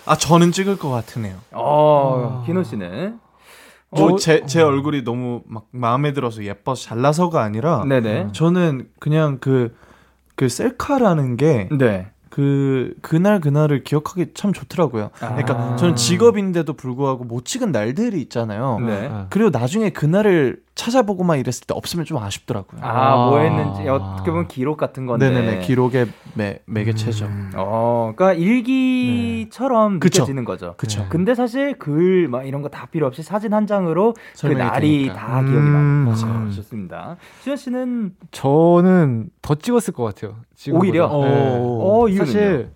[0.06, 1.36] 아 저는 찍을 것 같으네요.
[1.52, 2.46] 어, 아.
[2.46, 3.18] 키노 씨는
[3.96, 8.28] 뭐제제 얼굴이 너무 막 마음에 들어서 예뻐서 잘나서가 아니라 네네.
[8.32, 12.08] 저는 그냥 그그 셀카라는 게 네.
[12.34, 15.10] 그 그날 그날을 기억하기 참 좋더라고요.
[15.14, 15.76] 그러니까 아.
[15.76, 18.80] 저는 직업인데도 불구하고 못 찍은 날들이 있잖아요.
[18.80, 19.08] 네.
[19.08, 22.80] 아, 그리고 나중에 그날을 찾아보고 막 이랬을 때 없으면 좀 아쉽더라고요.
[22.82, 23.42] 아, 뭐 아.
[23.42, 25.30] 했는지 어떻게 보면 기록 같은 건데.
[25.30, 27.26] 네네네 기록의 매 매개체죠.
[27.26, 27.52] 음.
[27.54, 30.22] 어, 그러니까 일기처럼 그쵸.
[30.22, 30.74] 느껴지는 거죠.
[30.76, 31.06] 그쵸.
[31.08, 35.14] 근데 사실 글 막 이런 거 다 필요 없이 사진 한 장으로 그 날이 되니까.
[35.14, 36.04] 다 기억이 음, 나는
[36.36, 36.50] 맞아요.
[36.50, 37.16] 좋습니다.
[37.42, 40.36] 수현 씨는 저는 더 찍었을 것 같아요.
[40.72, 41.06] 오히려?
[41.08, 41.58] 네.
[41.60, 42.24] 어, 이유는요?
[42.26, 42.70] 사실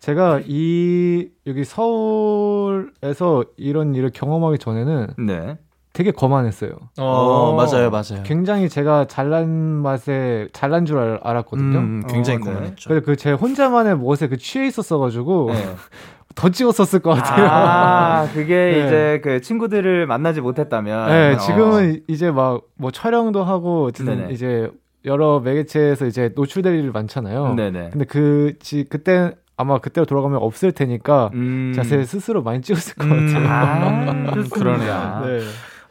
[0.00, 5.56] 제가 이 여기 서울에서 이런 일을 경험하기 전에는 네.
[5.94, 6.72] 되게 거만했어요.
[6.98, 7.54] 어, 어.
[7.54, 8.22] 맞아요 맞아요.
[8.24, 11.78] 굉장히 제가 잘난 맛에 잘난 줄 알, 알았거든요.
[11.78, 12.52] 음, 굉장히 어, 네.
[12.52, 12.88] 고민했죠.
[12.88, 15.74] 그래서 그제 혼자만의 멋에 그 취해 있었어가지고 네.
[16.34, 17.46] 더 찍었었을 것 같아요.
[17.48, 18.86] 아, 그게 네.
[18.86, 21.08] 이제 그 친구들을 만나지 못했다면.
[21.08, 21.38] 네, 어.
[21.38, 24.32] 지금은 이제 막 뭐 촬영도 하고 어쨌든 네네.
[24.32, 24.68] 이제
[25.04, 27.54] 여러 매개체에서 이제 노출될 일이 많잖아요.
[27.54, 27.90] 네네.
[27.92, 31.72] 근데 그 지, 그때 아마 그때로 돌아가면 없을 테니까 음.
[31.76, 33.32] 자세 스스로 많이 찍었을 것 음.
[33.32, 33.48] 같아요.
[33.48, 34.56] 아, 좋습니다.
[34.58, 35.22] 그러네요.
[35.26, 35.40] 네.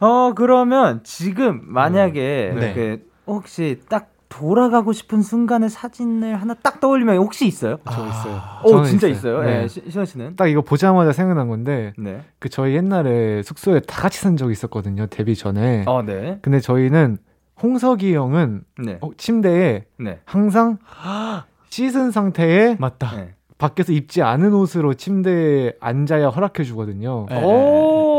[0.04, 2.74] 어, 그러면 지금 만약에 네.
[2.74, 7.78] 그 혹시 딱 돌아가고 싶은 순간의 사진을 하나 딱 떠올리면 혹시 있어요?
[7.90, 8.40] 저 있어요.
[8.64, 9.38] 오, 진짜 있어요.
[9.42, 9.48] 있어요.
[9.50, 9.68] 예, 네.
[9.68, 10.36] 시- 신원 씨는?
[10.36, 12.20] 딱 이거 보자마자 생각난 건데 네.
[12.40, 15.84] 그 저희 옛날에 숙소에 다 같이 산 적이 있었거든요 데뷔 전에.
[15.86, 16.38] 어, 네.
[16.42, 17.18] 근데 저희는
[17.62, 18.98] 홍석이 형은 네.
[19.00, 20.20] 어, 침대에 네.
[20.26, 20.78] 항상
[21.70, 23.16] 씻은 상태에 맞다.
[23.16, 23.34] 네.
[23.56, 27.26] 밖에서 입지 않은 옷으로 침대에 앉아야 허락해 주거든요.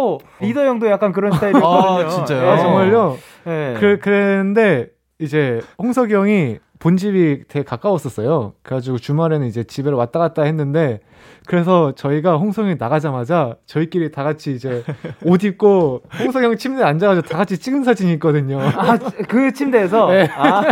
[0.05, 0.11] 네.
[0.13, 1.67] 오, 리더 형도 약간 그런 스타일이거든요.
[1.69, 2.49] 아, 진짜요?
[2.49, 3.17] 아, 정말요?
[3.45, 3.75] 네.
[3.79, 4.89] 그, 그랬는데
[5.19, 8.53] 이제 홍석이 형이 본집이 되게 가까웠었어요.
[8.63, 10.99] 그래가지고 주말에는 이제 집에를 왔다 갔다 했는데
[11.47, 14.83] 그래서 저희가 형이 나가자마자 저희끼리 다 같이 이제
[15.23, 18.59] 옷 입고 홍석이 형 침대에 앉아가지고 다 같이 찍은 사진이 있거든요.
[18.59, 20.27] 아, 그 침대에서 네.
[20.35, 20.63] 아,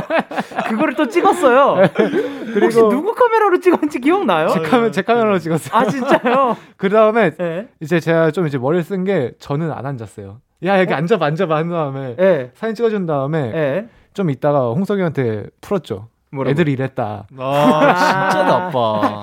[0.67, 1.83] 그거를 또 찍었어요.
[2.61, 4.47] 혹시 누구 카메라로 찍었는지 기억나요?
[4.49, 5.79] 제, 카메, 제 카메라로 찍었어요.
[5.79, 6.57] 아, 진짜요?
[6.77, 7.67] 그 다음에 네.
[7.79, 10.39] 이제 제가 좀 이제 머리를 쓴 게 저는 안 앉았어요.
[10.65, 12.51] 야 여기 앉아봐 앉아봐 한 다음에 예.
[12.55, 13.87] 사진 찍어준 다음에 예.
[14.13, 16.07] 좀 이따가 홍석이 형한테 풀었죠.
[16.31, 16.51] 뭐라고?
[16.51, 17.27] 애들이 이랬다.
[17.37, 19.21] 아, 진짜 나빠.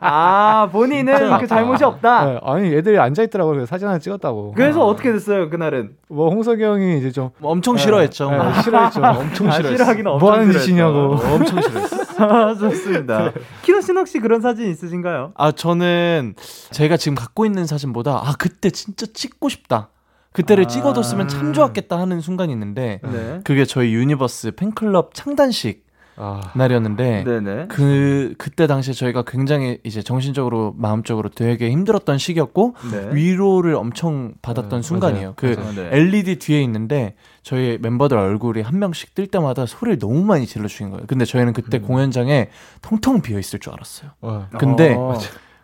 [0.00, 2.24] 아, 본인은 진짜 그 잘못이 없다.
[2.24, 3.52] 네, 아니 애들이 앉아 있더라고요.
[3.54, 4.52] 그래서 사진 하나 찍었다고.
[4.56, 5.90] 그래서 어떻게 됐어요, 그날은?
[6.08, 8.30] 뭐 홍석이 형이 이제 좀 엄청 싫어했죠.
[8.30, 8.52] 네, 뭐.
[8.62, 9.00] 싫어했죠.
[9.02, 9.68] 엄청 아, 싫어했어.
[9.68, 10.52] 싫어하기는 엄청 뭐 하는.
[10.52, 11.16] 짓이냐고.
[11.22, 11.96] 엄청 싫어했어.
[12.24, 13.32] 아, 좋습니다.
[13.60, 15.32] 키노 씨는 혹시 그런 사진 있으신가요?
[15.36, 16.34] 아, 저는
[16.70, 19.88] 제가 지금 갖고 있는 사진보다 아, 그때 진짜 찍고 싶다.
[20.32, 20.66] 그때를 아.
[20.66, 23.40] 찍어뒀으면 참 좋았겠다 하는 순간이 있는데 네.
[23.44, 27.66] 그게 저희 유니버스 팬클럽 창단식 아, 날이었는데 네네.
[27.68, 33.14] 그 그때 당시에 저희가 굉장히 이제 정신적으로 마음적으로 되게 힘들었던 시기였고 네.
[33.14, 35.22] 위로를 엄청 받았던 네, 순간이에요.
[35.22, 35.34] 맞아요.
[35.36, 35.72] 그 맞아요.
[35.74, 35.88] 네.
[35.90, 40.90] LED 뒤에 있는데 저희 멤버들 얼굴이 한 명씩 뜰 때마다 소리를 너무 많이 질러 주신
[40.90, 41.06] 거예요.
[41.06, 41.82] 근데 저희는 그때 음.
[41.82, 42.50] 공연장에
[42.82, 44.10] 텅텅 비어 있을 줄 알았어요.
[44.20, 44.48] 어.
[44.58, 45.18] 근데 어.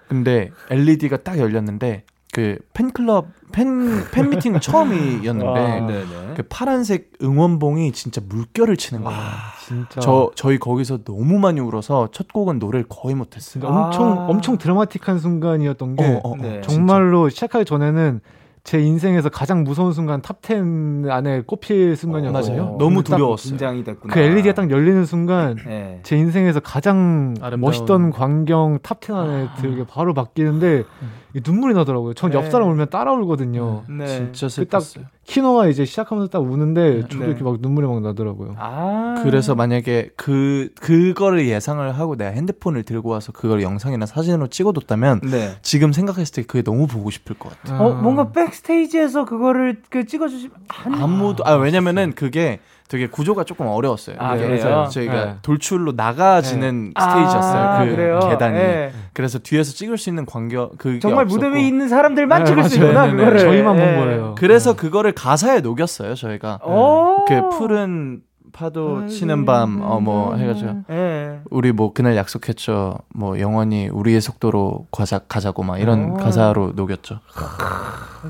[0.08, 2.04] 근데 LED가 딱 열렸는데
[2.38, 6.34] 그 팬클럽 팬 팬미팅 처음이었는데 아.
[6.36, 9.20] 그 파란색 응원봉이 진짜 물결을 치는 거예요.
[9.66, 9.98] 진짜.
[10.00, 13.64] 저 저희 거기서 너무 많이 울어서 첫 곡은 노래를 거의 못했어요.
[13.66, 14.26] 엄청 아.
[14.28, 16.60] 엄청 드라마틱한 순간이었던 게 어, 어, 어, 네.
[16.60, 18.20] 정말로 시작하기 전에는
[18.64, 22.56] 제 인생에서 가장 무서운 순간 탑10 안에 꼽힐 순간이었거든요.
[22.64, 22.76] 맞아요.
[22.78, 23.48] 너무 딱 두려웠어요.
[23.50, 24.12] 긴장이 됐구나.
[24.12, 26.00] 그 LED가 딱 열리는 순간 네.
[26.02, 30.84] 제 인생에서 가장 아름다운- 멋있던 광경 탑10 안에 들게 바로 바뀌는데
[31.27, 32.14] 이 눈물이 나더라고요.
[32.14, 32.50] 전옆 네.
[32.50, 33.84] 사람 울면 따라 울거든요.
[33.88, 34.06] 네.
[34.32, 35.06] 진짜 그 딱- 슬펐어요.
[35.24, 37.26] 키노가 이제 시작하면서 딱 우는데 저도 네.
[37.26, 38.54] 이렇게 막 눈물이 막 나더라고요.
[38.58, 39.20] 아.
[39.22, 45.56] 그래서 만약에 그 그거를 예상을 하고 내가 핸드폰을 들고 와서 그걸 영상이나 사진으로 찍어뒀다면 네.
[45.60, 47.78] 지금 생각했을 때 그게 너무 보고 싶을 것 같아요.
[47.88, 54.16] 어, 뭔가 backstage에서 그거를 그 찍어주시면 안 아무도 아 왜냐면은 그게 되게 구조가 조금 어려웠어요.
[54.18, 54.88] 아, 그게 그래요?
[54.90, 55.34] 저희가 네.
[55.42, 57.84] 돌출로 나가지는 아, 스테이지였어요.
[57.90, 58.18] 그 그래요?
[58.30, 58.54] 계단이.
[58.58, 58.92] 네.
[59.12, 62.78] 그래서 뒤에서 찍을 수 있는 광경 그 정말 무대 위에 있는 사람들만 네, 찍을 수
[62.80, 62.88] 맞아요.
[62.90, 63.24] 있구나 네, 네, 네.
[63.24, 63.38] 그거를.
[63.40, 63.94] 저희만 네.
[63.96, 64.34] 본 거예요.
[64.38, 66.14] 그래서 그거를 가사에 녹였어요.
[66.14, 67.24] 저희가 오.
[67.26, 68.22] 그 푸른
[68.52, 71.40] 파도 치는 밤 어 뭐 해가지고 예.
[71.50, 72.96] 우리 뭐 그날 약속했죠.
[73.14, 76.14] 뭐 영원히 우리의 속도로 가자 가자고 막 이런 오.
[76.14, 77.20] 가사로 녹였죠.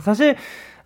[0.00, 0.36] 사실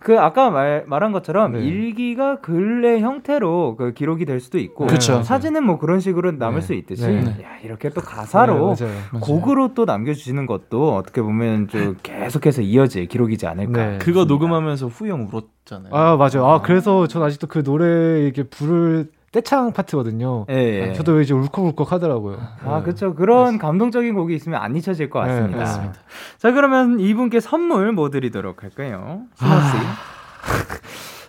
[0.02, 1.60] 그 아까 말, 말한 것처럼 네.
[1.60, 5.22] 일기가 글의 형태로 그 기록이 될 수도 있고 그쵸.
[5.22, 6.66] 사진은 뭐 그런 식으로 남을 네.
[6.66, 7.24] 수 있듯이 네.
[7.42, 8.96] 야, 이렇게 또 가사로 네, 맞아요.
[9.20, 13.86] 곡으로 또 남겨주시는 것도 어떻게 보면 좀 계속해서 이어질 기록이지 않을까.
[13.86, 13.98] 네.
[13.98, 15.94] 그거 녹음하면서 후영 울었잖아요.
[15.94, 16.46] 아 맞아요.
[16.46, 20.44] 아 그래서 전 아직도 그 노래 이렇게 부를 떼창 파트거든요.
[20.50, 20.92] 예, 예.
[20.92, 22.36] 저도 이제 울컥울컥 하더라고요.
[22.64, 22.82] 아, 네.
[22.84, 23.14] 그렇죠.
[23.14, 25.58] 그런 감동적인 곡이 있으면 안 잊혀질 것 네, 같습니다.
[25.58, 25.94] 맞습니다.
[26.38, 29.22] 자, 그러면 이분께 선물 뭐 드리도록 할까요?
[29.36, 29.76] 신호 씨.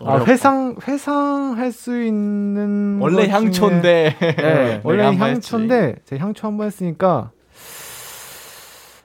[0.05, 6.57] 아 회상 회상할 수 있는 원래 향초인데 네, 원래 내가 한번 향초인데 제 향초 한
[6.57, 7.31] 번 했으니까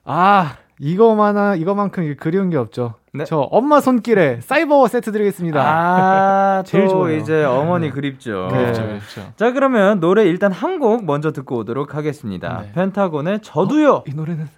[0.04, 2.94] 아 이거만한 이거만큼 그리운 게 없죠.
[3.12, 3.24] 네.
[3.24, 5.60] 저 엄마 손길에 사이버 세트 드리겠습니다.
[5.60, 7.16] 아, 제일 또 좋아요.
[7.16, 8.48] 이제 어머니 그립죠.
[8.52, 8.58] 네.
[8.58, 9.32] 그렇죠, 그렇죠.
[9.36, 12.62] 자, 그러면 노래 일단 한 곡 먼저 듣고 오도록 하겠습니다.
[12.62, 12.72] 네.
[12.72, 14.04] 펜타곤의 저도요.
[14.06, 14.48] 이 노래는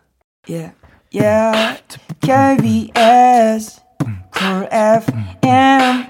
[0.48, 0.74] Yeah,
[1.14, 1.80] yeah.
[2.20, 3.80] KBS,
[4.34, 6.06] Cool FM,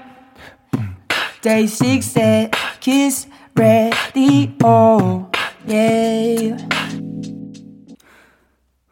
[1.41, 5.29] Day 6 at Kiss Radio.
[5.67, 6.57] Yeah.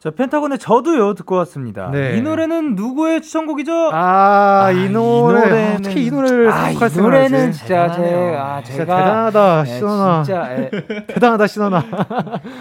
[0.00, 1.90] 자, 펜타곤의 저도요 듣고 왔습니다.
[1.90, 2.16] 네.
[2.16, 3.90] 이 노래는 누구의 추천곡이죠?
[3.92, 7.52] 아이이 노래 노래는- 어떻게 이 노래를 아, 이 노래는?
[7.52, 8.34] 진짜 제.
[8.34, 10.70] 아, 진짜 제가 대단하다 예, 신원아 진짜 예.
[11.06, 11.84] 대단하다 신원아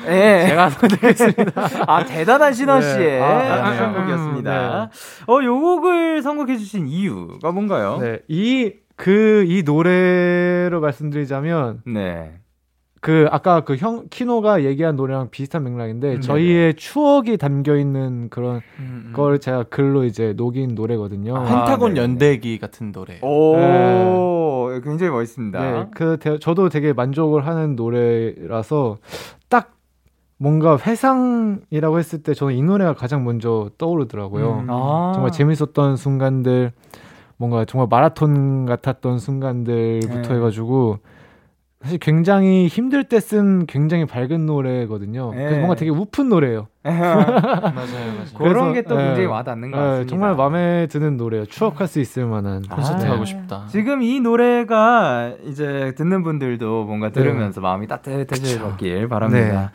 [0.09, 0.45] 예.
[0.49, 1.51] 제가 선택했습니다.
[1.87, 2.93] 아 대단한 신원 네.
[2.93, 3.27] 씨의 아,
[3.67, 3.77] 아, 네.
[3.77, 4.89] 선곡이었습니다.
[5.29, 7.99] 어, 요 곡을 선곡해 주신 이유가 뭔가요?
[8.01, 12.33] 네, 이 그이 노래로 말씀드리자면 네.
[13.01, 18.61] 그 아까 그 형 키노가 얘기한 노래랑 비슷한 맥락인데 음, 저희의 추억이 담겨 있는 그런
[18.79, 21.37] 음, 걸 제가 글로 이제 녹인 노래거든요.
[21.37, 22.01] 아, 펜타곤 네.
[22.01, 23.19] 연대기 같은 노래.
[23.21, 25.59] 오, 굉장히 멋있습니다.
[25.59, 28.97] 네, 그 대- 저도 되게 만족을 하는 노래라서
[29.47, 29.71] 딱
[30.37, 34.59] 뭔가 회상이라고 했을 때 저는 이 노래가 가장 먼저 떠오르더라고요.
[34.63, 34.67] 음.
[34.69, 35.11] 아.
[35.13, 36.71] 정말 재밌었던 순간들,
[37.37, 40.35] 뭔가 정말 마라톤 같았던 순간들부터 네.
[40.35, 40.99] 해가지고
[41.81, 45.31] 사실 굉장히 힘들 때 쓴 굉장히 밝은 노래거든요.
[45.31, 45.37] 네.
[45.43, 46.67] 그래서 뭔가 되게 우픈 노래예요.
[46.83, 48.25] 맞아요, 맞아요.
[48.37, 49.03] 그런 게또 네.
[49.05, 50.09] 굉장히 와닿는 것 네, 같습니다.
[50.09, 51.45] 정말 마음에 드는 노래예요.
[51.45, 52.63] 추억할 수 있을 만한.
[52.63, 53.11] 콘서트 아.
[53.11, 53.65] 하고 싶다.
[53.69, 59.71] 지금 이 노래가 이제 듣는 분들도 뭔가 들으면서 마음이 따뜻해지길 바랍니다.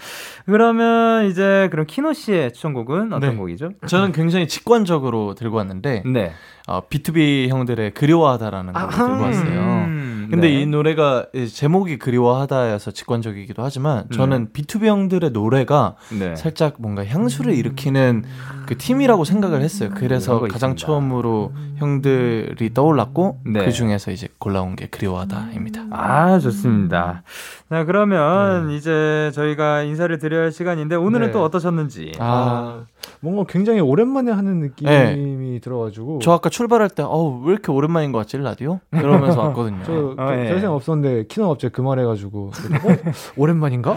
[0.46, 3.36] 그러면 이제 그럼 키노 씨의 추천곡은 어떤 네.
[3.36, 3.70] 곡이죠?
[3.86, 6.32] 저는 굉장히 직관적으로 들고 왔는데 네.
[6.66, 9.06] 어, B2B 형들의 그리워하다라는 걸 아하.
[9.06, 9.60] 들고 왔어요.
[9.60, 9.93] 음,
[10.30, 10.60] 근데 네.
[10.60, 16.36] 이 노래가 제목이 그리워하다여서 직관적이기도 하지만 저는 B2B 형들의 노래가 네.
[16.36, 18.24] 살짝 뭔가 향수를 일으키는
[18.66, 19.90] 그 팀이라고 생각을 했어요.
[19.90, 20.86] 그런 그래서 거 가장 있습니다.
[20.86, 23.64] 처음으로 형들이 떠올랐고 네.
[23.64, 25.86] 그 중에서 이제 골라온 게 그리워하다입니다.
[25.90, 27.22] 아, 좋습니다.
[27.70, 31.32] 자, 그러면 이제 저희가 인사를 드려야 할 시간인데 오늘은 네.
[31.32, 32.12] 또 어떠셨는지.
[32.18, 32.84] 아,
[33.20, 35.60] 뭔가 굉장히 오랜만에 하는 느낌이 네.
[35.60, 36.18] 들어가지고.
[36.22, 38.80] 저 아까 출발할 때 어우 왜 이렇게 오랜만인 것 같지 라디오?
[38.92, 39.78] 이러면서 왔거든요.
[39.84, 40.48] 저, 어, 저, 예.
[40.48, 43.12] 별 생각 없었는데 키노 갑자기 그 말해가지고 어?
[43.36, 43.96] 오랜만인가?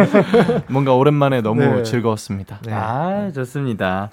[0.70, 1.82] 뭔가 오랜만에 너무 네.
[1.82, 2.60] 즐거웠습니다.
[2.66, 2.72] 네.
[2.72, 4.10] 아, 좋습니다.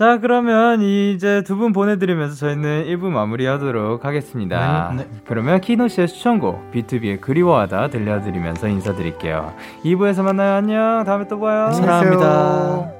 [0.00, 4.94] 자, 그러면 이제 두 분 보내드리면서 저희는 1부 마무리하도록 하겠습니다.
[4.96, 5.06] 네.
[5.26, 9.52] 그러면 키노 씨의 추천곡, B2B의 그리워하다 들려드리면서 인사드릴게요.
[9.84, 10.54] 2부에서 만나요.
[10.54, 11.04] 안녕.
[11.04, 11.70] 다음에 또 봐요.
[11.72, 12.99] 사랑합니다.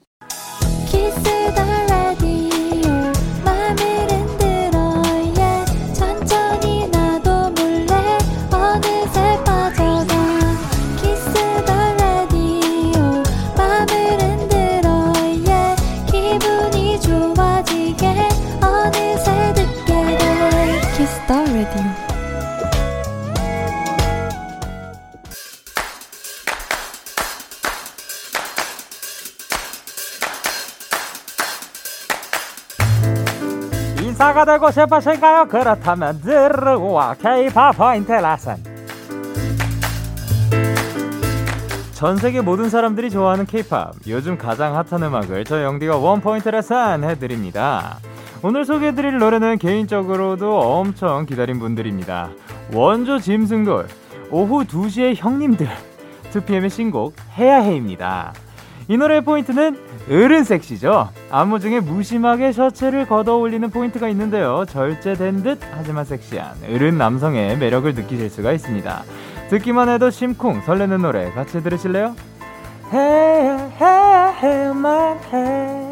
[34.21, 35.47] 인싸가 되고 싶으신가요?
[35.47, 37.15] 그렇다면 들고 와.
[37.15, 38.55] K-pop 포인트 레슨.
[41.93, 43.97] 전 세계 모든 사람들이 좋아하는 K-pop.
[44.05, 47.97] 요즘 가장 핫한 음악을 저 영디가 one point 레슨 해드립니다.
[48.43, 52.29] 오늘 소개해드릴 노래는 개인적으로도 엄청 기다린 분들입니다.
[52.73, 53.87] 원조 짐승돌
[54.29, 55.67] 오후 2시의 형님들.
[56.31, 58.33] 2PM의 신곡 해야해입니다.
[58.87, 61.09] 이 노래의 포인트는 어른 섹시죠.
[61.29, 64.65] 안무 중에 무심하게 셔츠를 걷어 올리는 포인트가 있는데요.
[64.65, 69.03] 절제된 듯 하지만 섹시한 어른 남성의 매력을 느끼실 수가 있습니다.
[69.49, 72.15] 듣기만 해도 심쿵 설레는 노래 같이 들으실래요?
[72.91, 75.91] 해야 해야 해야만 해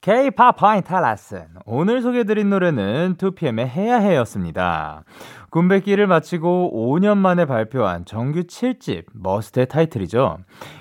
[0.00, 5.02] K-pop 포인트 레슨 오늘 소개해드린 노래는 2PM의 해야 해였습니다.
[5.56, 10.36] 군백기를 마치고 5년 만에 발표한 정규 7집 머스트의 타이틀이죠.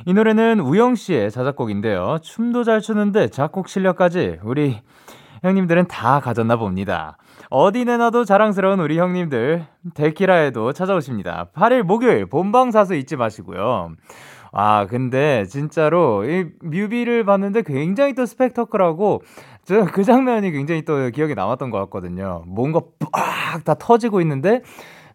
[0.05, 2.17] 이 노래는 우영 씨의 자작곡인데요.
[2.21, 4.81] 춤도 잘 추는데 작곡 실력까지 우리
[5.43, 7.17] 형님들은 다 가졌나 봅니다.
[7.49, 11.51] 어디 내놔도 자랑스러운 우리 형님들 데키라에도 찾아오십니다.
[11.55, 13.91] 8일 목요일 본방사수 잊지 마시고요.
[14.57, 19.21] 아, 근데 진짜로 이 뮤비를 봤는데 굉장히 또 스펙터클하고
[19.65, 22.43] 저 그 장면이 굉장히 또 기억에 남았던 것 같거든요.
[22.47, 24.61] 뭔가 빡 다 터지고 있는데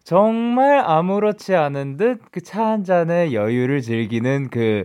[0.03, 4.83] 정말 아무렇지 않은 듯 그 차 한 잔의 여유를 즐기는 그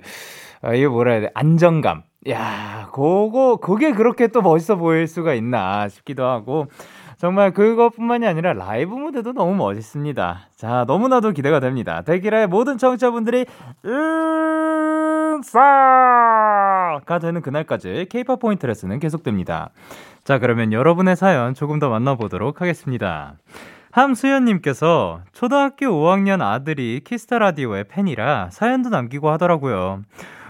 [0.63, 2.03] 아, 이게 뭐라 해야 돼 안정감.
[2.31, 6.67] 야, 그거 그게 그렇게 또 멋있어 보일 수가 있나 싶기도 하고
[7.19, 10.49] 정말 그것뿐만이 아니라 라이브 무대도 너무 멋있습니다.
[10.55, 12.03] 자, 너무나도 기대가 됩니다.
[12.03, 13.47] 데키라의 모든 청취자분들이
[15.35, 19.71] 인싸가 되는 그날까지 K-pop 포인트 레슨은 계속됩니다.
[20.25, 23.37] 자, 그러면 여러분의 사연 조금 더 만나보도록 하겠습니다.
[23.97, 30.03] 함수연님께서 초등학교 5학년 아들이 키스터 라디오의 팬이라 사연도 남기고 하더라고요.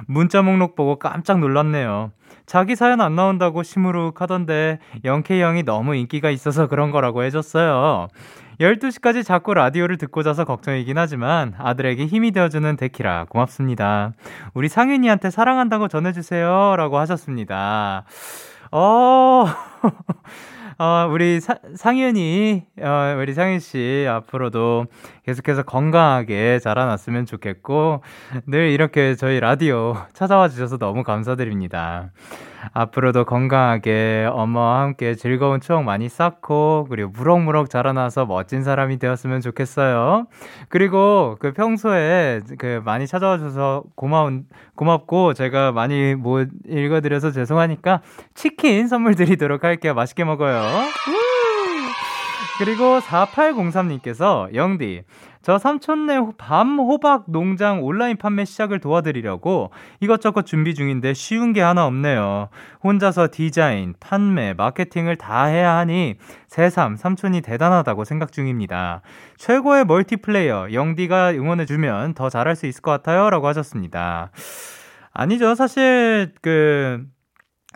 [0.07, 2.11] 문자 목록 보고 깜짝 놀랐네요.
[2.47, 8.09] 자기 사연 안 나온다고 시무룩 하던데 영케이 형이 너무 인기가 있어서 그런 거라고 해줬어요.
[8.59, 14.13] 12시까지 자꾸 라디오를 듣고 자서 걱정이긴 하지만 아들에게 힘이 되어주는 데키라 고맙습니다.
[14.55, 16.75] 우리 상윤이한테 사랑한다고 전해주세요.
[16.77, 18.05] 라고 하셨습니다.
[18.73, 19.45] 어,
[20.79, 24.87] 어, 우리 사, 상윤이, 어, 우리 상윤 씨 앞으로도
[25.25, 28.03] 계속해서 건강하게 자라났으면 좋겠고,
[28.47, 32.11] 늘 이렇게 저희 라디오 찾아와 주셔서 너무 감사드립니다.
[32.73, 40.27] 앞으로도 건강하게 엄마와 함께 즐거운 추억 많이 쌓고 그리고 무럭무럭 자라나서 멋진 사람이 되었으면 좋겠어요.
[40.69, 44.45] 그리고 그 평소에 그 많이 찾아와 줘서 고마운
[44.75, 48.03] 고맙고 제가 많이 못 읽어 드려서 죄송하니까
[48.35, 49.95] 치킨 선물 드리도록 할게요.
[49.95, 50.63] 맛있게 먹어요.
[52.59, 55.03] 그리고 4803님께서 영디
[55.47, 59.71] 저 삼촌네 밤 호박 농장 온라인 판매 시작을 도와드리려고
[60.01, 62.49] 이것저것 준비 중인데 쉬운 게 하나 없네요.
[62.83, 66.17] 혼자서 디자인, 판매, 마케팅을 다 해야 하니
[66.49, 69.03] 새삼 삼촌이 대단하다고 생각 중입니다.
[69.37, 73.31] 최고의 멀티플레이어 영디가 응원해주면 더 잘할 수 있을 것 같아요.
[73.31, 74.33] 라고 하셨습니다.
[75.13, 75.55] 아니죠.
[75.55, 77.05] 사실 그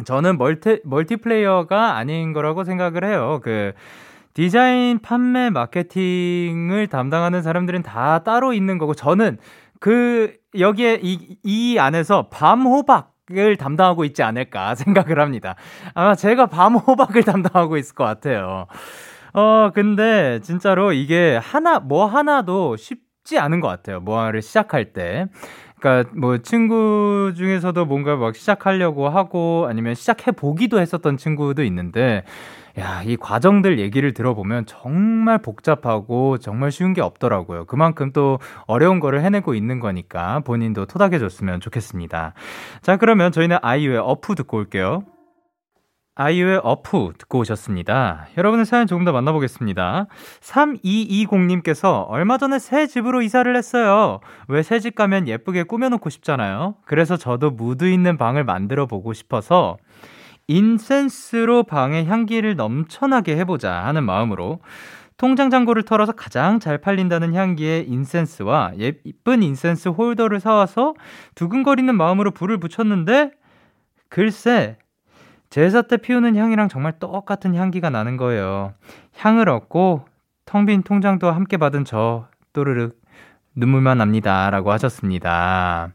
[0.05, 3.39] 저는 멀티 멀티플레이어가 아닌 거라고 생각을 해요.
[3.45, 3.75] 그
[4.41, 9.36] 디자인, 판매, 마케팅을 담당하는 사람들은 다 따로 있는 거고 저는
[9.80, 15.57] 그 여기에 이, 이 안에서 밤 호박 을 담당하고 있지 않을까 생각을 합니다.
[15.95, 18.66] 아마 제가 밤 호박을 담당하고 있을 것 같아요.
[19.34, 24.01] 어, 근데 진짜로 이게 하나, 뭐 하나도 쉽지 않은 것 같아요.
[24.01, 25.26] 뭐를 시작할 때.
[25.78, 32.24] 그러니까 뭐 친구 중에서도 뭔가 막 시작하려고 하고 아니면 시작해 보기도 했었던 친구도 있는데
[32.79, 37.64] 야, 이 과정들 얘기를 들어보면 정말 복잡하고 정말 쉬운 게 없더라고요.
[37.66, 42.35] 그만큼 또 어려운 거를 해내고 있는 거니까 본인도 토닥여줬으면 좋겠습니다.
[42.83, 45.03] 자, 그러면 저희는 아이유의 어프 듣고 올게요.
[46.16, 48.27] 아이유의 어프 듣고 오셨습니다.
[48.37, 50.07] 여러분의 사연 조금 더 만나보겠습니다.
[50.43, 54.21] 3220님께서 얼마 전에 새 집으로 이사를 했어요.
[54.49, 56.75] 왜 새 집 가면 예쁘게 꾸며놓고 싶잖아요.
[56.85, 59.79] 그래서 저도 무드 있는 방을 만들어 보고 싶어서
[60.51, 64.59] incense로 방의 향기를 넘쳐나게 해보자 하는 마음으로
[65.16, 70.94] 통장 잔고를 털어서 가장 잘 팔린다는 향기의 incense와 예쁜 incense holder를 사와서
[71.36, 73.30] 두근거리는 마음으로 불을 붙였는데
[74.09, 74.76] 글쎄
[75.51, 78.74] 제사 때 피우는 향이랑 정말 똑같은 향기가 나는 거예요.
[79.16, 80.05] 향을 얻고
[80.46, 82.98] 텅 빈 통장도 함께 받은 저 또르륵
[83.55, 84.51] 눈물만 납니다.
[84.51, 85.92] 라고 하셨습니다.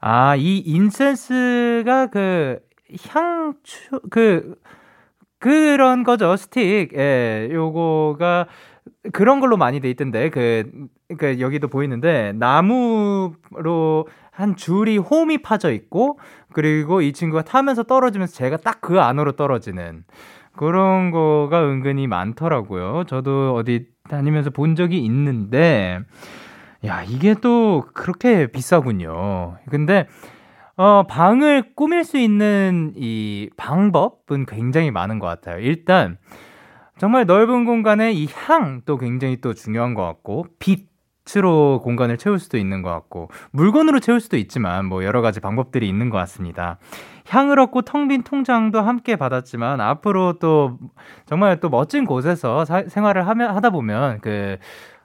[0.00, 2.60] 아, 이 인센스가 그
[3.08, 4.54] 향초 그
[5.38, 8.46] 그런 거죠 스틱 예 요거가
[9.12, 10.64] 그런 걸로 많이 돼 있던데 그,
[11.18, 16.18] 그 여기도 보이는데 나무로 한 줄이 홈이 파져 있고
[16.52, 20.04] 그리고 이 친구가 타면서 떨어지면서 제가 딱 그 안으로 떨어지는
[20.54, 23.04] 그런 거가 은근히 많더라고요.
[23.06, 26.00] 저도 어디 다니면서 본 적이 있는데
[26.84, 29.56] 야 이게 또 그렇게 비싸군요.
[29.70, 30.08] 근데
[30.76, 35.58] 어, 방을 꾸밀 수 있는 이 방법은 굉장히 많은 것 같아요.
[35.60, 36.18] 일단,
[36.98, 42.82] 정말 넓은 공간에 이 향도 굉장히 또 중요한 것 같고, 빛으로 공간을 채울 수도 있는
[42.82, 46.78] 것 같고, 물건으로 채울 수도 있지만, 뭐 여러 가지 방법들이 있는 것 같습니다.
[47.28, 50.78] 향을 얻고 텅 빈 통장도 함께 받았지만, 앞으로 또
[51.26, 54.58] 정말 또 멋진 곳에서 사, 생활을 하면, 하다 보면, 그,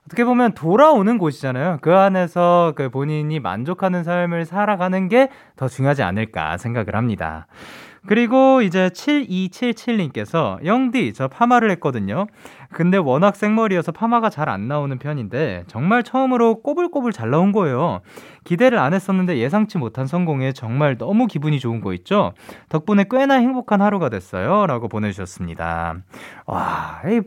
[0.08, 1.80] 어떻게 보면 돌아오는 곳이잖아요.
[1.82, 7.48] 그 안에서 그 본인이 만족하는 삶을 살아가는 게 더 중요하지 않을까 생각을 합니다.
[8.06, 12.28] 그리고 이제 7277님께서 영디 저 파마를 했거든요.
[12.72, 18.00] 근데 워낙 생머리여서 파마가 잘 안 나오는 편인데 정말 처음으로 꼬불꼬불 잘 나온 거예요.
[18.46, 22.34] 기대를 안 했었는데 예상치 못한 성공에 정말 너무 기분이 좋은 거 있죠?
[22.70, 24.68] 덕분에 꽤나 행복한 하루가 됐어요.
[24.68, 25.96] 라고 보내주셨습니다.
[26.46, 27.22] 와, 이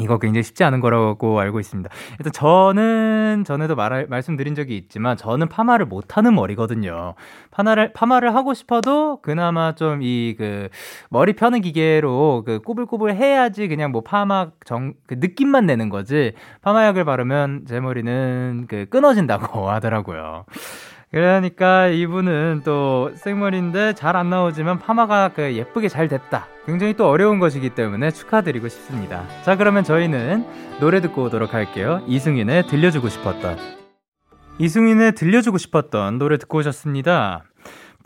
[0.00, 1.88] 이거 굉장히 쉽지 않은 거라고 알고 있습니다.
[2.18, 7.14] 일단 저는 전에도 말 말씀드린 적이 있지만 저는 파마를 못하는 머리거든요.
[7.50, 10.68] 파마를 파마를 하고 싶어도 그나마 좀 이 그
[11.10, 16.32] 머리 펴는 기계로 그 꼬불꼬불 해야지 그냥 뭐 파마 정 그 느낌만 내는 거지.
[16.62, 20.44] 파마약을 바르면 제 머리는 그 끊어진다고 하더라고요.
[21.16, 26.46] 그러니까 이분은 또 생머리인데 잘 안 나오지만 파마가 그 예쁘게 잘 됐다.
[26.66, 29.24] 굉장히 또 어려운 것이기 때문에 축하드리고 싶습니다.
[29.42, 30.44] 자, 그러면 저희는
[30.78, 32.02] 노래 듣고 오도록 할게요.
[32.06, 33.56] 이승윤의 들려주고 싶었던.
[34.58, 37.44] 이승윤의 들려주고 싶었던 노래 듣고 오셨습니다.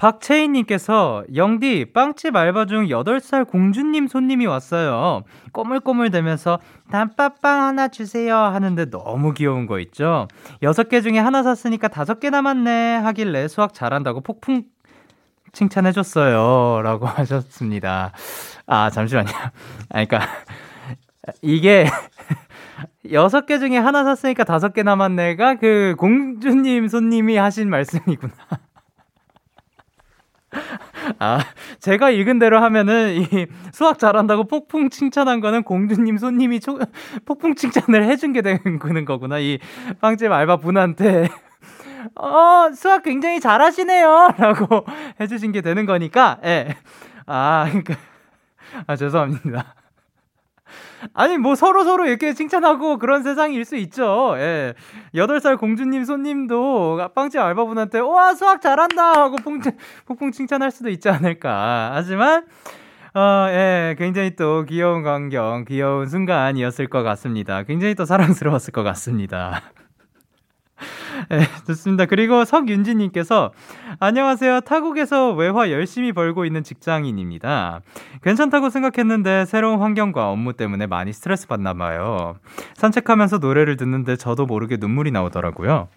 [0.00, 5.24] 박채인님께서 영디 빵집 알바 중 8살 공주님 손님이 왔어요.
[5.52, 6.58] 꼬물꼬물대면서
[6.90, 10.26] 단팥빵 하나 주세요 하는데 너무 귀여운 거 있죠.
[10.62, 14.62] 6개 중에 하나 샀으니까 5개 남았네 하길래 수학 잘한다고 폭풍
[15.52, 16.80] 칭찬해줬어요.
[16.82, 18.12] 라고 하셨습니다.
[18.66, 19.28] 아, 잠시만요.
[19.90, 20.20] 아, 그니까,
[21.42, 21.86] 이게,
[23.12, 28.32] 여섯 개 중에 하나 샀으니까 다섯 개 남았네가 그 공주님 손님이 하신 말씀이구나.
[31.18, 31.40] 아,
[31.78, 36.78] 제가 읽은 대로 하면은 이 수학 잘한다고 폭풍 칭찬한 거는 공주님 손님이 초,
[37.24, 39.38] 폭풍 칭찬을 해준 게 되는 거구나.
[39.38, 39.58] 이
[40.00, 41.28] 빵집 알바 분한테.
[42.16, 44.34] 어, 수학 굉장히 잘하시네요.
[44.38, 44.84] 라고
[45.20, 46.76] 해주신 게 되는 거니까, 예.
[47.26, 47.94] 아, 그니까.
[48.86, 49.74] 아, 죄송합니다.
[51.14, 54.34] 아니, 뭐 서로 서로 이렇게 칭찬하고 그런 세상일 수 있죠.
[54.36, 54.74] 예.
[55.14, 59.12] 8살 공주님 손님도 빵집 알바분한테, 와, 수학 잘한다!
[59.12, 59.60] 하고 폭,
[60.06, 61.92] 폭풍 칭찬할 수도 있지 않을까.
[61.94, 62.44] 하지만,
[63.14, 67.64] 어, 예, 굉장히 또 귀여운 광경, 귀여운 순간이었을 것 같습니다.
[67.64, 69.62] 굉장히 또 사랑스러웠을 것 같습니다.
[71.28, 72.06] 네, 좋습니다.
[72.06, 73.52] 그리고 석윤지님께서
[73.98, 74.60] 안녕하세요.
[74.60, 77.80] 타국에서 외화 열심히 벌고 있는 직장인입니다.
[78.22, 82.36] 괜찮다고 생각했는데 새로운 환경과 업무 때문에 많이 스트레스 받나 봐요.
[82.74, 85.88] 산책하면서 노래를 듣는데 저도 모르게 눈물이 나오더라고요.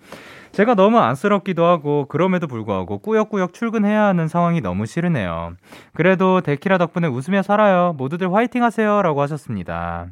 [0.52, 5.56] 제가 너무 안쓰럽기도 하고 그럼에도 불구하고 꾸역꾸역 출근해야 하는 상황이 너무 싫으네요.
[5.94, 7.96] 그래도 데키라 덕분에 웃으며 살아요.
[7.98, 10.08] 모두들 화이팅 하세요라고 하셨습니다.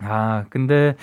[0.00, 0.94] 아, 근데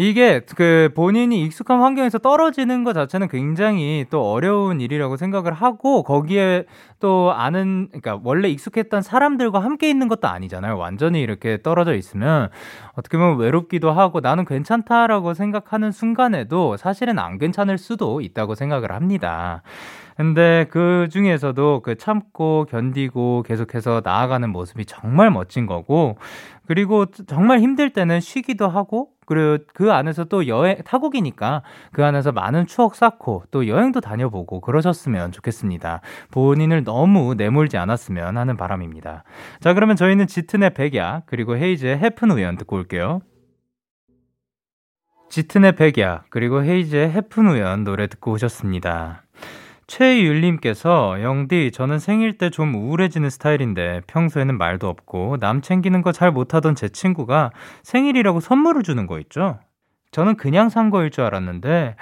[0.00, 6.66] 이게 그 본인이 익숙한 환경에서 떨어지는 것 자체는 굉장히 또 어려운 일이라고 생각을 하고 거기에
[7.00, 10.78] 또 아는 그러니까 원래 익숙했던 사람들과 함께 있는 것도 아니잖아요.
[10.78, 12.48] 완전히 이렇게 떨어져 있으면
[12.94, 19.62] 어떻게 보면 외롭기도 하고 나는 괜찮다라고 생각하는 순간에도 사실은 안 괜찮을 수도 있다고 생각을 합니다.
[20.18, 26.18] 근데 그 중에서도 그 참고 견디고 계속해서 나아가는 모습이 정말 멋진 거고
[26.66, 31.62] 그리고 정말 힘들 때는 쉬기도 하고 그리고 그 안에서 또 여행 타국이니까
[31.92, 36.00] 그 안에서 많은 추억 쌓고 또 여행도 다녀보고 그러셨으면 좋겠습니다.
[36.32, 39.22] 본인을 너무 내몰지 않았으면 하는 바람입니다.
[39.60, 43.20] 자 그러면 저희는 짙은의 백야 그리고 헤이즈의 해픈 우연 듣고 올게요.
[45.30, 49.22] 짙은의 백야 그리고 헤이즈의 해픈 우연 노래 듣고 오셨습니다.
[49.88, 56.30] 최율님께서 영디 저는 생일 때 좀 우울해지는 스타일인데 평소에는 말도 없고 남 챙기는 거 잘
[56.30, 57.50] 못하던 제 친구가
[57.82, 59.58] 생일이라고 선물을 주는 거 있죠.
[60.10, 61.96] 저는 그냥 산 거일 줄 알았는데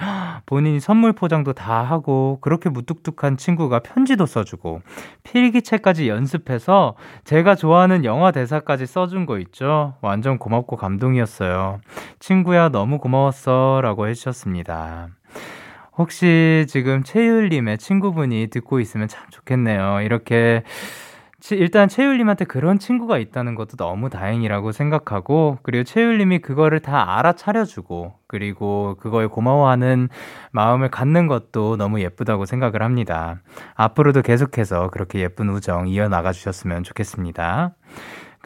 [0.47, 4.83] 본인이 선물 포장도 다 하고 그렇게 무뚝뚝한 친구가 편지도 써주고
[5.25, 9.97] 필기체까지 연습해서 제가 좋아하는 영화 대사까지 써준 거 있죠.
[10.03, 11.81] 완전 고맙고 감동이었어요.
[12.21, 15.09] 친구야 너무 고마웠어라고 해주셨습니다.
[15.99, 20.01] 혹시 지금 채율님의 친구분이 듣고 있으면 참 좋겠네요.
[20.03, 20.63] 이렇게
[21.53, 28.97] 일단 채율님한테 그런 친구가 있다는 것도 너무 다행이라고 생각하고 그리고 채율님이 그거를 다 알아차려주고 그리고
[28.99, 30.09] 그거에 고마워하는
[30.51, 33.41] 마음을 갖는 것도 너무 예쁘다고 생각을 합니다.
[33.75, 37.75] 앞으로도 계속해서 그렇게 예쁜 우정 이어나가 주셨으면 좋겠습니다.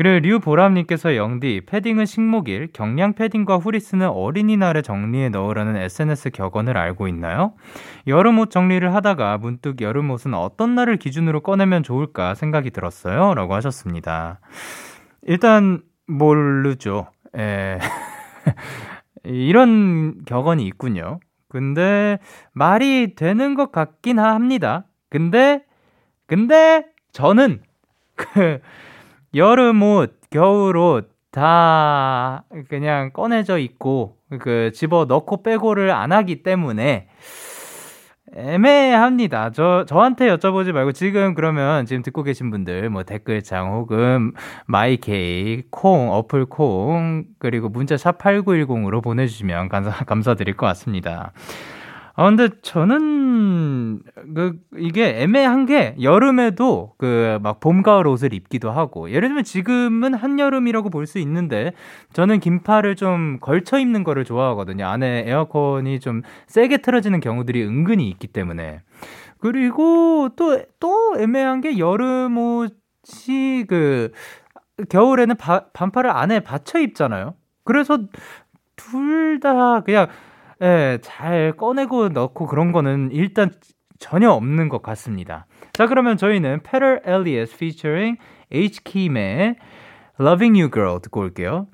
[0.01, 7.53] 그리고 류보람님께서 영디, 패딩은 식목일, 경량 패딩과 후리스는 어린이날에 정리해 넣으라는 SNS 격언을 알고 있나요?
[8.07, 13.35] 여름 옷 정리를 하다가 문득 여름 옷은 어떤 날을 기준으로 꺼내면 좋을까 생각이 들었어요.
[13.35, 14.41] 라고 하셨습니다.
[15.21, 17.09] 일단, 모르죠.
[17.37, 17.77] 에.
[19.25, 21.21] 이런 격언이 있군요.
[21.51, 22.19] 근데,
[22.55, 24.87] 말이 되는 것 같긴 합니다.
[25.11, 25.63] 근데,
[26.27, 27.61] 근데, 저는,
[28.17, 28.61] 그,
[29.35, 37.09] 여름 옷, 겨울 옷 다 그냥 꺼내져 있고 그 집어 넣고 빼고를 안 하기 때문에
[38.33, 39.51] 애매합니다.
[39.51, 44.33] 저 저한테 여쭤보지 말고 지금 그러면 지금 듣고 계신 분들 뭐 댓글창 혹은
[44.67, 51.33] 마이케이 콩 어플 콩 그리고 문자 샵 8910으로 보내 주시면 감사 감사드릴 것 같습니다.
[52.15, 54.01] 아, 근데 저는,
[54.35, 60.15] 그, 이게 애매한 게, 여름에도 그, 막 봄, 가을 옷을 입기도 하고, 예를 들면 지금은
[60.15, 61.73] 한여름이라고 볼 수 있는데,
[62.13, 64.87] 저는 긴팔을 좀 걸쳐 입는 거를 좋아하거든요.
[64.87, 68.81] 안에 에어컨이 좀 세게 틀어지는 경우들이 은근히 있기 때문에.
[69.39, 74.13] 그리고 또, 또 애매한 게 여름 옷이 그,
[74.89, 77.35] 겨울에는 바, 반팔을 안에 받쳐 입잖아요.
[77.65, 77.99] 그래서
[78.77, 80.09] 둘 다 그냥
[80.63, 83.51] 예, 잘 꺼내고 넣고 그런 거는 일단
[83.99, 85.47] 전혀 없는 것 같습니다.
[85.73, 88.19] 자, 그러면 저희는 Peter Elias featuring
[88.53, 88.83] H.
[88.85, 89.57] Kim의
[90.21, 91.67] Loving You Girl 듣고 올게요.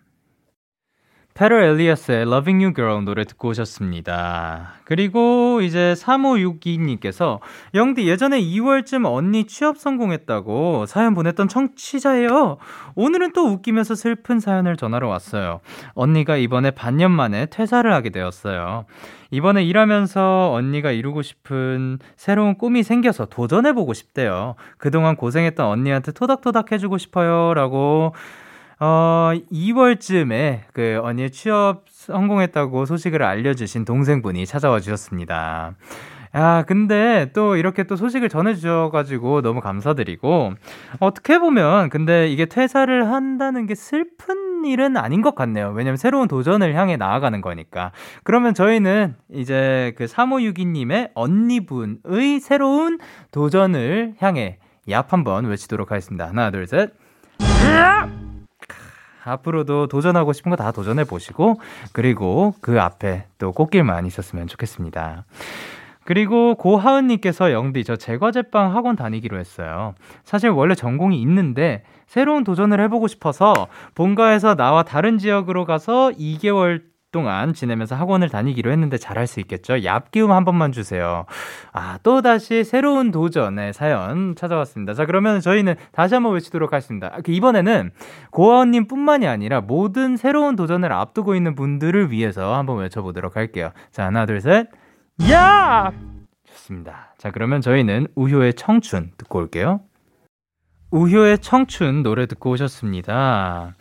[1.37, 4.73] 페럴 엘리아스의 Loving You Girl 노래 듣고 오셨습니다.
[4.85, 7.41] 그리고 이제 3562님께서
[7.75, 12.57] 영디 예전에 2월쯤 언니 취업 성공했다고 사연 보냈던 청취자예요.
[12.95, 15.61] 오늘은 또 웃기면서 슬픈 사연을 전하러 왔어요.
[15.93, 18.87] 언니가 이번에 반년 만에 퇴사를 하게 되었어요.
[19.31, 24.55] 이번에 일하면서 언니가 이루고 싶은 새로운 꿈이 생겨서 도전해보고 싶대요.
[24.79, 27.53] 그동안 고생했던 언니한테 토닥토닥 해주고 싶어요.
[27.53, 28.15] 라고
[28.79, 35.75] 어, 2월쯤에 그 언니의 취업 성공했다고 소식을 알려주신 동생분이 찾아와 주셨습니다.
[36.35, 40.53] 야, 근데 또 이렇게 또 소식을 전해주셔가지고 너무 감사드리고,
[41.01, 45.73] 어떻게 보면, 근데 이게 퇴사를 한다는 게 슬픈 일은 아닌 것 같네요.
[45.75, 47.93] 왜냐면 새로운 도전을 향해 나아가는 거니까.
[48.23, 52.99] 그러면 저희는 이제 그 3562님의 언니분의 새로운
[53.31, 54.59] 도전을 향해
[54.89, 56.29] 얍 한번 외치도록 하겠습니다.
[56.29, 56.93] 하나, 둘, 셋.
[59.27, 61.61] 앞으로도 도전하고 싶은 거 다 도전해 보시고
[61.93, 65.25] 그리고 그 앞에 또 꽃길만 있었으면 좋겠습니다.
[66.05, 69.95] 그리고 고하은님께서 영디 저 제과제빵 학원 다니기로 했어요.
[70.25, 73.53] 사실 원래 전공이 있는데 새로운 도전을 해보고 싶어서
[73.97, 76.83] 본가에서 나와 다른 지역으로 가서 2개월
[77.13, 79.75] 동안 지내면서 학원을 다니기로 했는데 잘할 수 있겠죠?
[79.75, 81.25] 얍기움 한 번만 주세요.
[81.73, 84.95] 아, 또 다시 새로운 도전의 사연 찾아왔습니다.
[84.95, 87.17] 자, 그러면 저희는 다시 한번 외치도록 하겠습니다.
[87.25, 87.91] 그 이번에는
[88.31, 93.71] 고아원님 뿐만이 아니라 모든 새로운 도전을 앞두고 있는 분들을 위해서 한번 외쳐보도록 할게요.
[93.91, 94.69] 자, 하나, 둘, 셋.
[95.31, 95.93] 야!
[96.45, 97.15] 좋습니다.
[97.19, 99.81] 자, 그러면 저희는 우효의 청춘 듣고 올게요.
[100.91, 103.75] 우효의 청춘 노래 듣고 오셨습니다.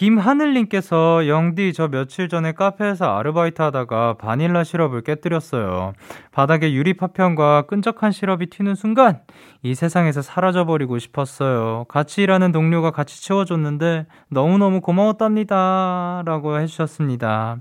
[0.00, 5.92] 김하늘님께서 영디 저 며칠 전에 카페에서 아르바이트 하다가 바닐라 시럽을 깨뜨렸어요.
[6.32, 9.20] 바닥에 유리 파편과 끈적한 시럽이 튀는 순간
[9.62, 11.84] 이 세상에서 사라져버리고 싶었어요.
[11.86, 16.22] 같이 일하는 동료가 같이 치워줬는데 너무너무 고마웠답니다.
[16.24, 17.58] 라고 해주셨습니다.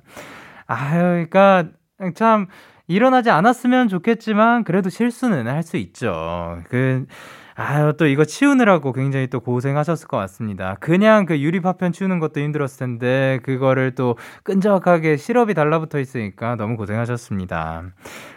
[0.66, 1.66] 아유, 그러니까
[2.16, 2.48] 참
[2.88, 6.60] 일어나지 않았으면 좋겠지만 그래도 실수는 할 수 있죠.
[6.70, 7.06] 그
[7.62, 10.78] 아유, 또 이거 치우느라고 굉장히 또 고생하셨을 것 같습니다.
[10.80, 16.78] 그냥 그 유리 파편 치우는 것도 힘들었을 텐데, 그거를 또 끈적하게 시럽이 달라붙어 있으니까 너무
[16.78, 17.84] 고생하셨습니다.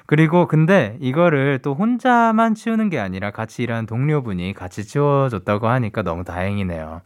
[0.06, 6.24] 그리고 근데 이거를 또 혼자만 치우는 게 아니라 같이 일하는 동료분이 같이 치워줬다고 하니까 너무
[6.24, 7.02] 다행이네요.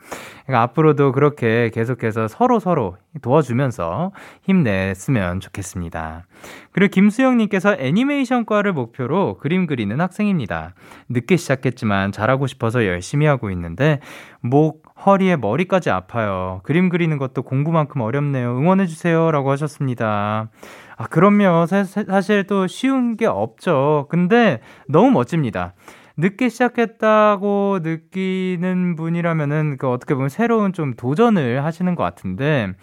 [0.47, 4.13] 그러니까 앞으로도 그렇게 계속해서 서로 서로 도와주면서
[4.43, 6.25] 힘냈으면 좋겠습니다.
[6.77, 10.75] 그리고 김수영님께서 애니메이션과를 목표로 그림 그리는 학생입니다.
[11.09, 14.01] 늦게 시작했지만 잘하고 싶어서 열심히 하고 있는데
[14.43, 16.61] 목, 허리에 머리까지 아파요.
[16.65, 18.59] 그림 그리는 것도 공부만큼 어렵네요.
[18.59, 19.31] 응원해주세요.
[19.31, 20.51] 라고 하셨습니다.
[20.99, 21.65] 아, 그럼요.
[21.65, 24.07] 사, 사실 또 쉬운 게 없죠.
[24.11, 25.73] 근데 너무 멋집니다.
[26.19, 32.75] 늦게 시작했다고 느끼는 분이라면은 그 어떻게 보면 새로운 좀 도전을 하시는 것 같은데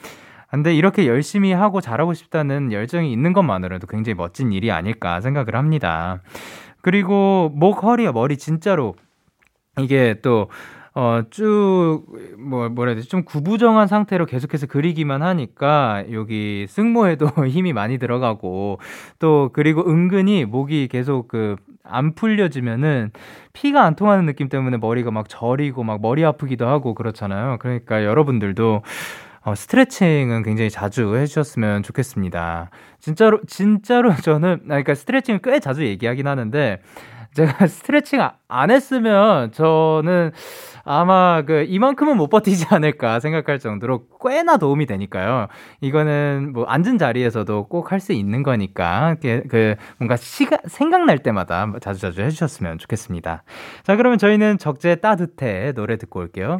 [0.53, 6.21] 근데 이렇게 열심히 하고 잘하고 싶다는 열정이 있는 것만으로도 굉장히 멋진 일이 아닐까 생각을 합니다.
[6.81, 8.93] 그리고 목, 허리, 머리 진짜로
[9.79, 10.49] 이게 또
[10.93, 12.03] 어, 쭉,
[12.37, 13.09] 뭐, 뭐라 해야 되지?
[13.09, 18.79] 좀 구부정한 상태로 계속해서 그리기만 하니까, 여기 승모에도 힘이 많이 들어가고,
[19.17, 23.09] 또, 그리고 은근히 목이 계속 그, 안 풀려지면은
[23.53, 27.57] 피가 안 통하는 느낌 때문에 머리가 막 저리고 막 머리 아프기도 하고 그렇잖아요.
[27.59, 28.83] 그러니까 여러분들도
[29.45, 32.69] 어, 스트레칭은 굉장히 자주 해주셨으면 좋겠습니다.
[32.99, 36.79] 진짜로, 진짜로 저는, 아, 그러니까 스트레칭을 꽤 자주 얘기하긴 하는데,
[37.33, 40.31] 제가 스트레칭 안 했으면 저는
[40.85, 45.47] 아마 그 이만큼은 못 버티지 않을까 생각할 정도로 꽤나 도움이 되니까요.
[45.81, 52.21] 이거는 뭐 앉은 자리에서도 꼭 할 수 있는 거니까 그 뭔가 시가 생각날 때마다 자주자주
[52.21, 53.43] 해주셨으면 좋겠습니다.
[53.83, 56.59] 자 그러면 저희는 적재 따뜻해 노래 듣고 올게요.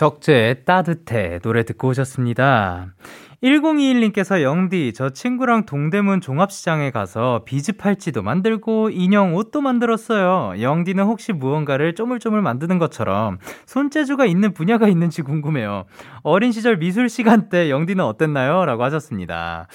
[0.00, 2.94] 적재 따뜻해 노래 듣고 오셨습니다.
[3.42, 10.62] 1021님께서 영디, 저 친구랑 동대문 종합시장에 가서 비즈 팔찌도 만들고 인형 옷도 만들었어요.
[10.62, 13.36] 영디는 혹시 무언가를 쪼물쪼물 만드는 것처럼
[13.66, 15.84] 손재주가 있는 분야가 있는지 궁금해요.
[16.22, 18.64] 어린 시절 미술 시간 때 영디는 어땠나요?
[18.64, 19.68] 라고 하셨습니다.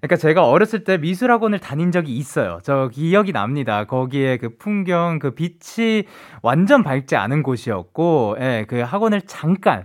[0.00, 2.60] 그러니까 제가 어렸을 때 미술학원을 다닌 적이 있어요.
[2.62, 3.84] 저 기억이 납니다.
[3.84, 6.04] 거기에 그 풍경, 그 빛이
[6.42, 9.84] 완전 밝지 않은 곳이었고, 예, 그 학원을 잠깐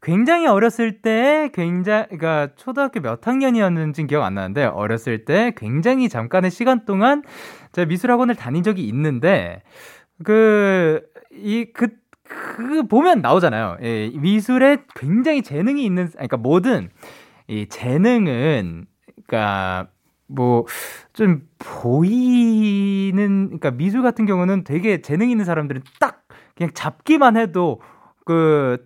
[0.00, 6.50] 굉장히 어렸을 때 굉장히 그러니까 초등학교 몇 학년이었는지 기억 안 나는데 어렸을 때 굉장히 잠깐의
[6.52, 7.22] 시간 동안
[7.72, 9.62] 제가 미술 학원을 다닌 적이 있는데
[10.22, 11.88] 그이그그
[12.88, 13.78] 보면 나오잖아요.
[13.82, 16.90] 예, 미술에 굉장히 재능이 있는 그러니까 모든
[17.48, 18.86] 이 재능은
[19.28, 19.88] 그러니까
[20.28, 20.66] 뭐
[21.14, 26.22] 좀 보이는 그러니까 미술 같은 경우는 되게 재능 있는 사람들은 딱
[26.56, 27.80] 그냥 잡기만 해도
[28.26, 28.78] 그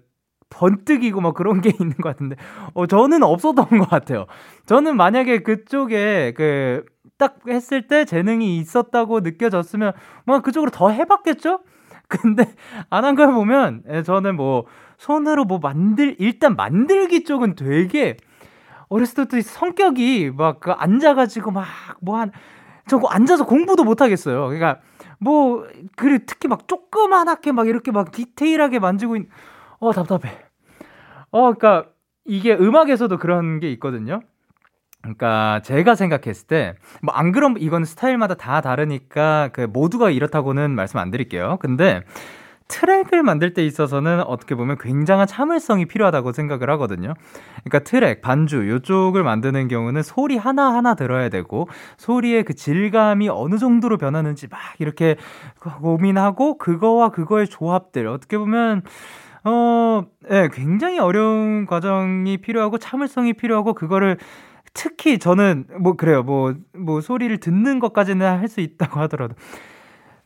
[0.51, 2.37] 번뜩이고 막 그런 게 있는 것 같은데,
[2.75, 4.27] 어, 저는 없었던 것 같아요.
[4.67, 6.85] 저는 만약에 그쪽에 그,
[7.19, 9.93] 딱 했을 때 재능이 있었다고 느껴졌으면,
[10.27, 11.61] 뭐 그쪽으로 더 해봤겠죠?
[12.09, 12.45] 근데
[12.91, 14.67] 안 한 걸 보면, 예, 저는 뭐,
[14.99, 18.17] 손으로 뭐 만들, 일단 만들기 쪽은 되게,
[18.93, 21.67] 어렸을 때부터 성격이 막 그 앉아가지고 막
[22.01, 22.33] 뭐 한,
[22.89, 24.47] 저거 앉아서 공부도 못 하겠어요.
[24.49, 24.81] 그러니까
[25.21, 25.65] 뭐,
[25.97, 29.29] 그리고 특히 막 조그만하게 막 이렇게 막 디테일하게 만지고 있,
[29.79, 30.37] 어, 답답해.
[31.31, 31.91] 어, 그러니까
[32.25, 34.21] 이게 음악에서도 그런 게 있거든요.
[35.03, 40.99] 그러니까 제가 생각했을 때 뭐 안 그럼 이건 스타일마다 다 다르니까 그 모두가 이렇다고는 말씀
[40.99, 41.59] 안 드릴게요.
[41.61, 42.03] 근데
[42.69, 47.15] 트랙을 만들 때 있어서는 어떻게 보면 굉장한 참을성이 필요하다고 생각을 하거든요.
[47.65, 53.99] 그러니까 트랙, 반주 요쪽을 만드는 경우는 소리 하나하나 들어야 되고 소리의 그 질감이 어느 정도로
[53.99, 55.17] 변하는지 막 이렇게
[55.61, 58.83] 고민하고 그거와 그거의 조합들 어떻게 보면
[59.45, 64.19] 어, 예, 네, 굉장히 어려운 과정이 필요하고 참을성이 필요하고 그거를
[64.75, 66.23] 특히 저는 뭐 그래요.
[66.23, 69.35] 뭐뭐 뭐 소리를 듣는 것까지는 할 수 있다고 하더라도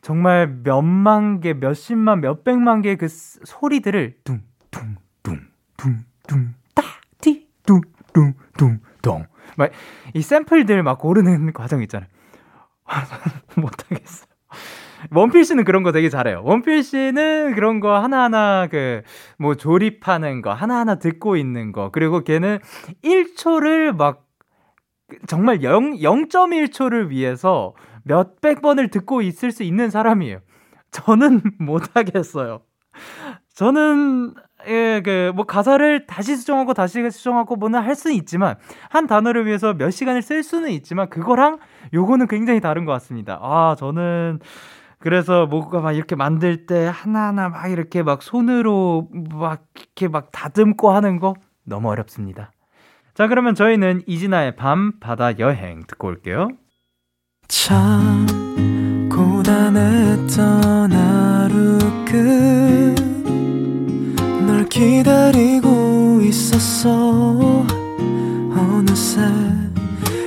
[0.07, 9.27] 정말 몇만 개, 몇십만, 몇백만 개의 그 소리들을 둥둥둥둥둥 딱티 둥둥둥둥
[9.57, 12.09] 막이 샘플들 막 고르는 과정 있잖아요.
[13.57, 14.27] 못하겠어.
[15.11, 16.41] 원필 씨는 그런 거 되게 잘해요.
[16.45, 19.03] 원필 씨는 그런 거 하나하나 그
[19.39, 22.59] 뭐 조립하는 거 하나하나 듣고 있는 거 그리고 걔는
[23.03, 24.26] 1초를 막
[25.27, 30.41] 정말 0, 0.1초를 위해서 몇백 번을 듣고 있을 수 있는 사람이에요.
[30.91, 32.61] 저는 못하겠어요.
[33.55, 34.35] 저는,
[34.69, 38.57] 예, 그, 뭐, 가사를 다시 수정하고 다시 수정하고 뭐는 할 수는 있지만,
[38.91, 41.59] 한 단어를 위해서 몇 시간을 쓸 수는 있지만, 그거랑
[41.95, 43.39] 요거는 굉장히 다른 것 같습니다.
[43.43, 44.41] 아, 저는,
[44.99, 50.91] 그래서 뭐가 막 이렇게 만들 때 하나하나 막 이렇게 막 손으로 막 이렇게 막 다듬고
[50.91, 51.35] 하는 거
[51.65, 52.51] 너무 어렵습니다.
[53.17, 56.51] 자, 그러면 저희는 이진아의 밤, 바다, 여행 듣고 올게요.
[57.49, 58.27] 참
[59.11, 61.79] 고단했던 하루
[64.45, 67.65] 끝널 기다리고 있었어.
[68.55, 69.23] 어느새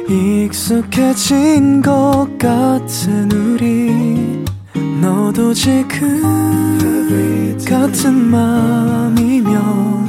[0.10, 4.44] 익숙해진 것 같은 우리.
[5.00, 6.24] 너도 지금
[7.68, 10.09] 같은 맘이면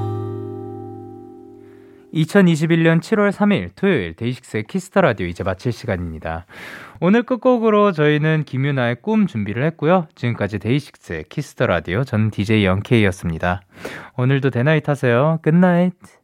[2.13, 6.45] 2021년 7월 3일 토요일 데이식스의 키스터 라디오 이제 마칠 시간입니다.
[6.99, 10.07] 오늘 끝곡으로 저희는 김유나의 꿈 준비를 했고요.
[10.15, 13.61] 지금까지 데이식스의 키스터 라디오 저는 DJ 영케이였습니다.
[14.17, 15.39] 오늘도 데나잇 하세요.
[15.41, 16.20] Good night.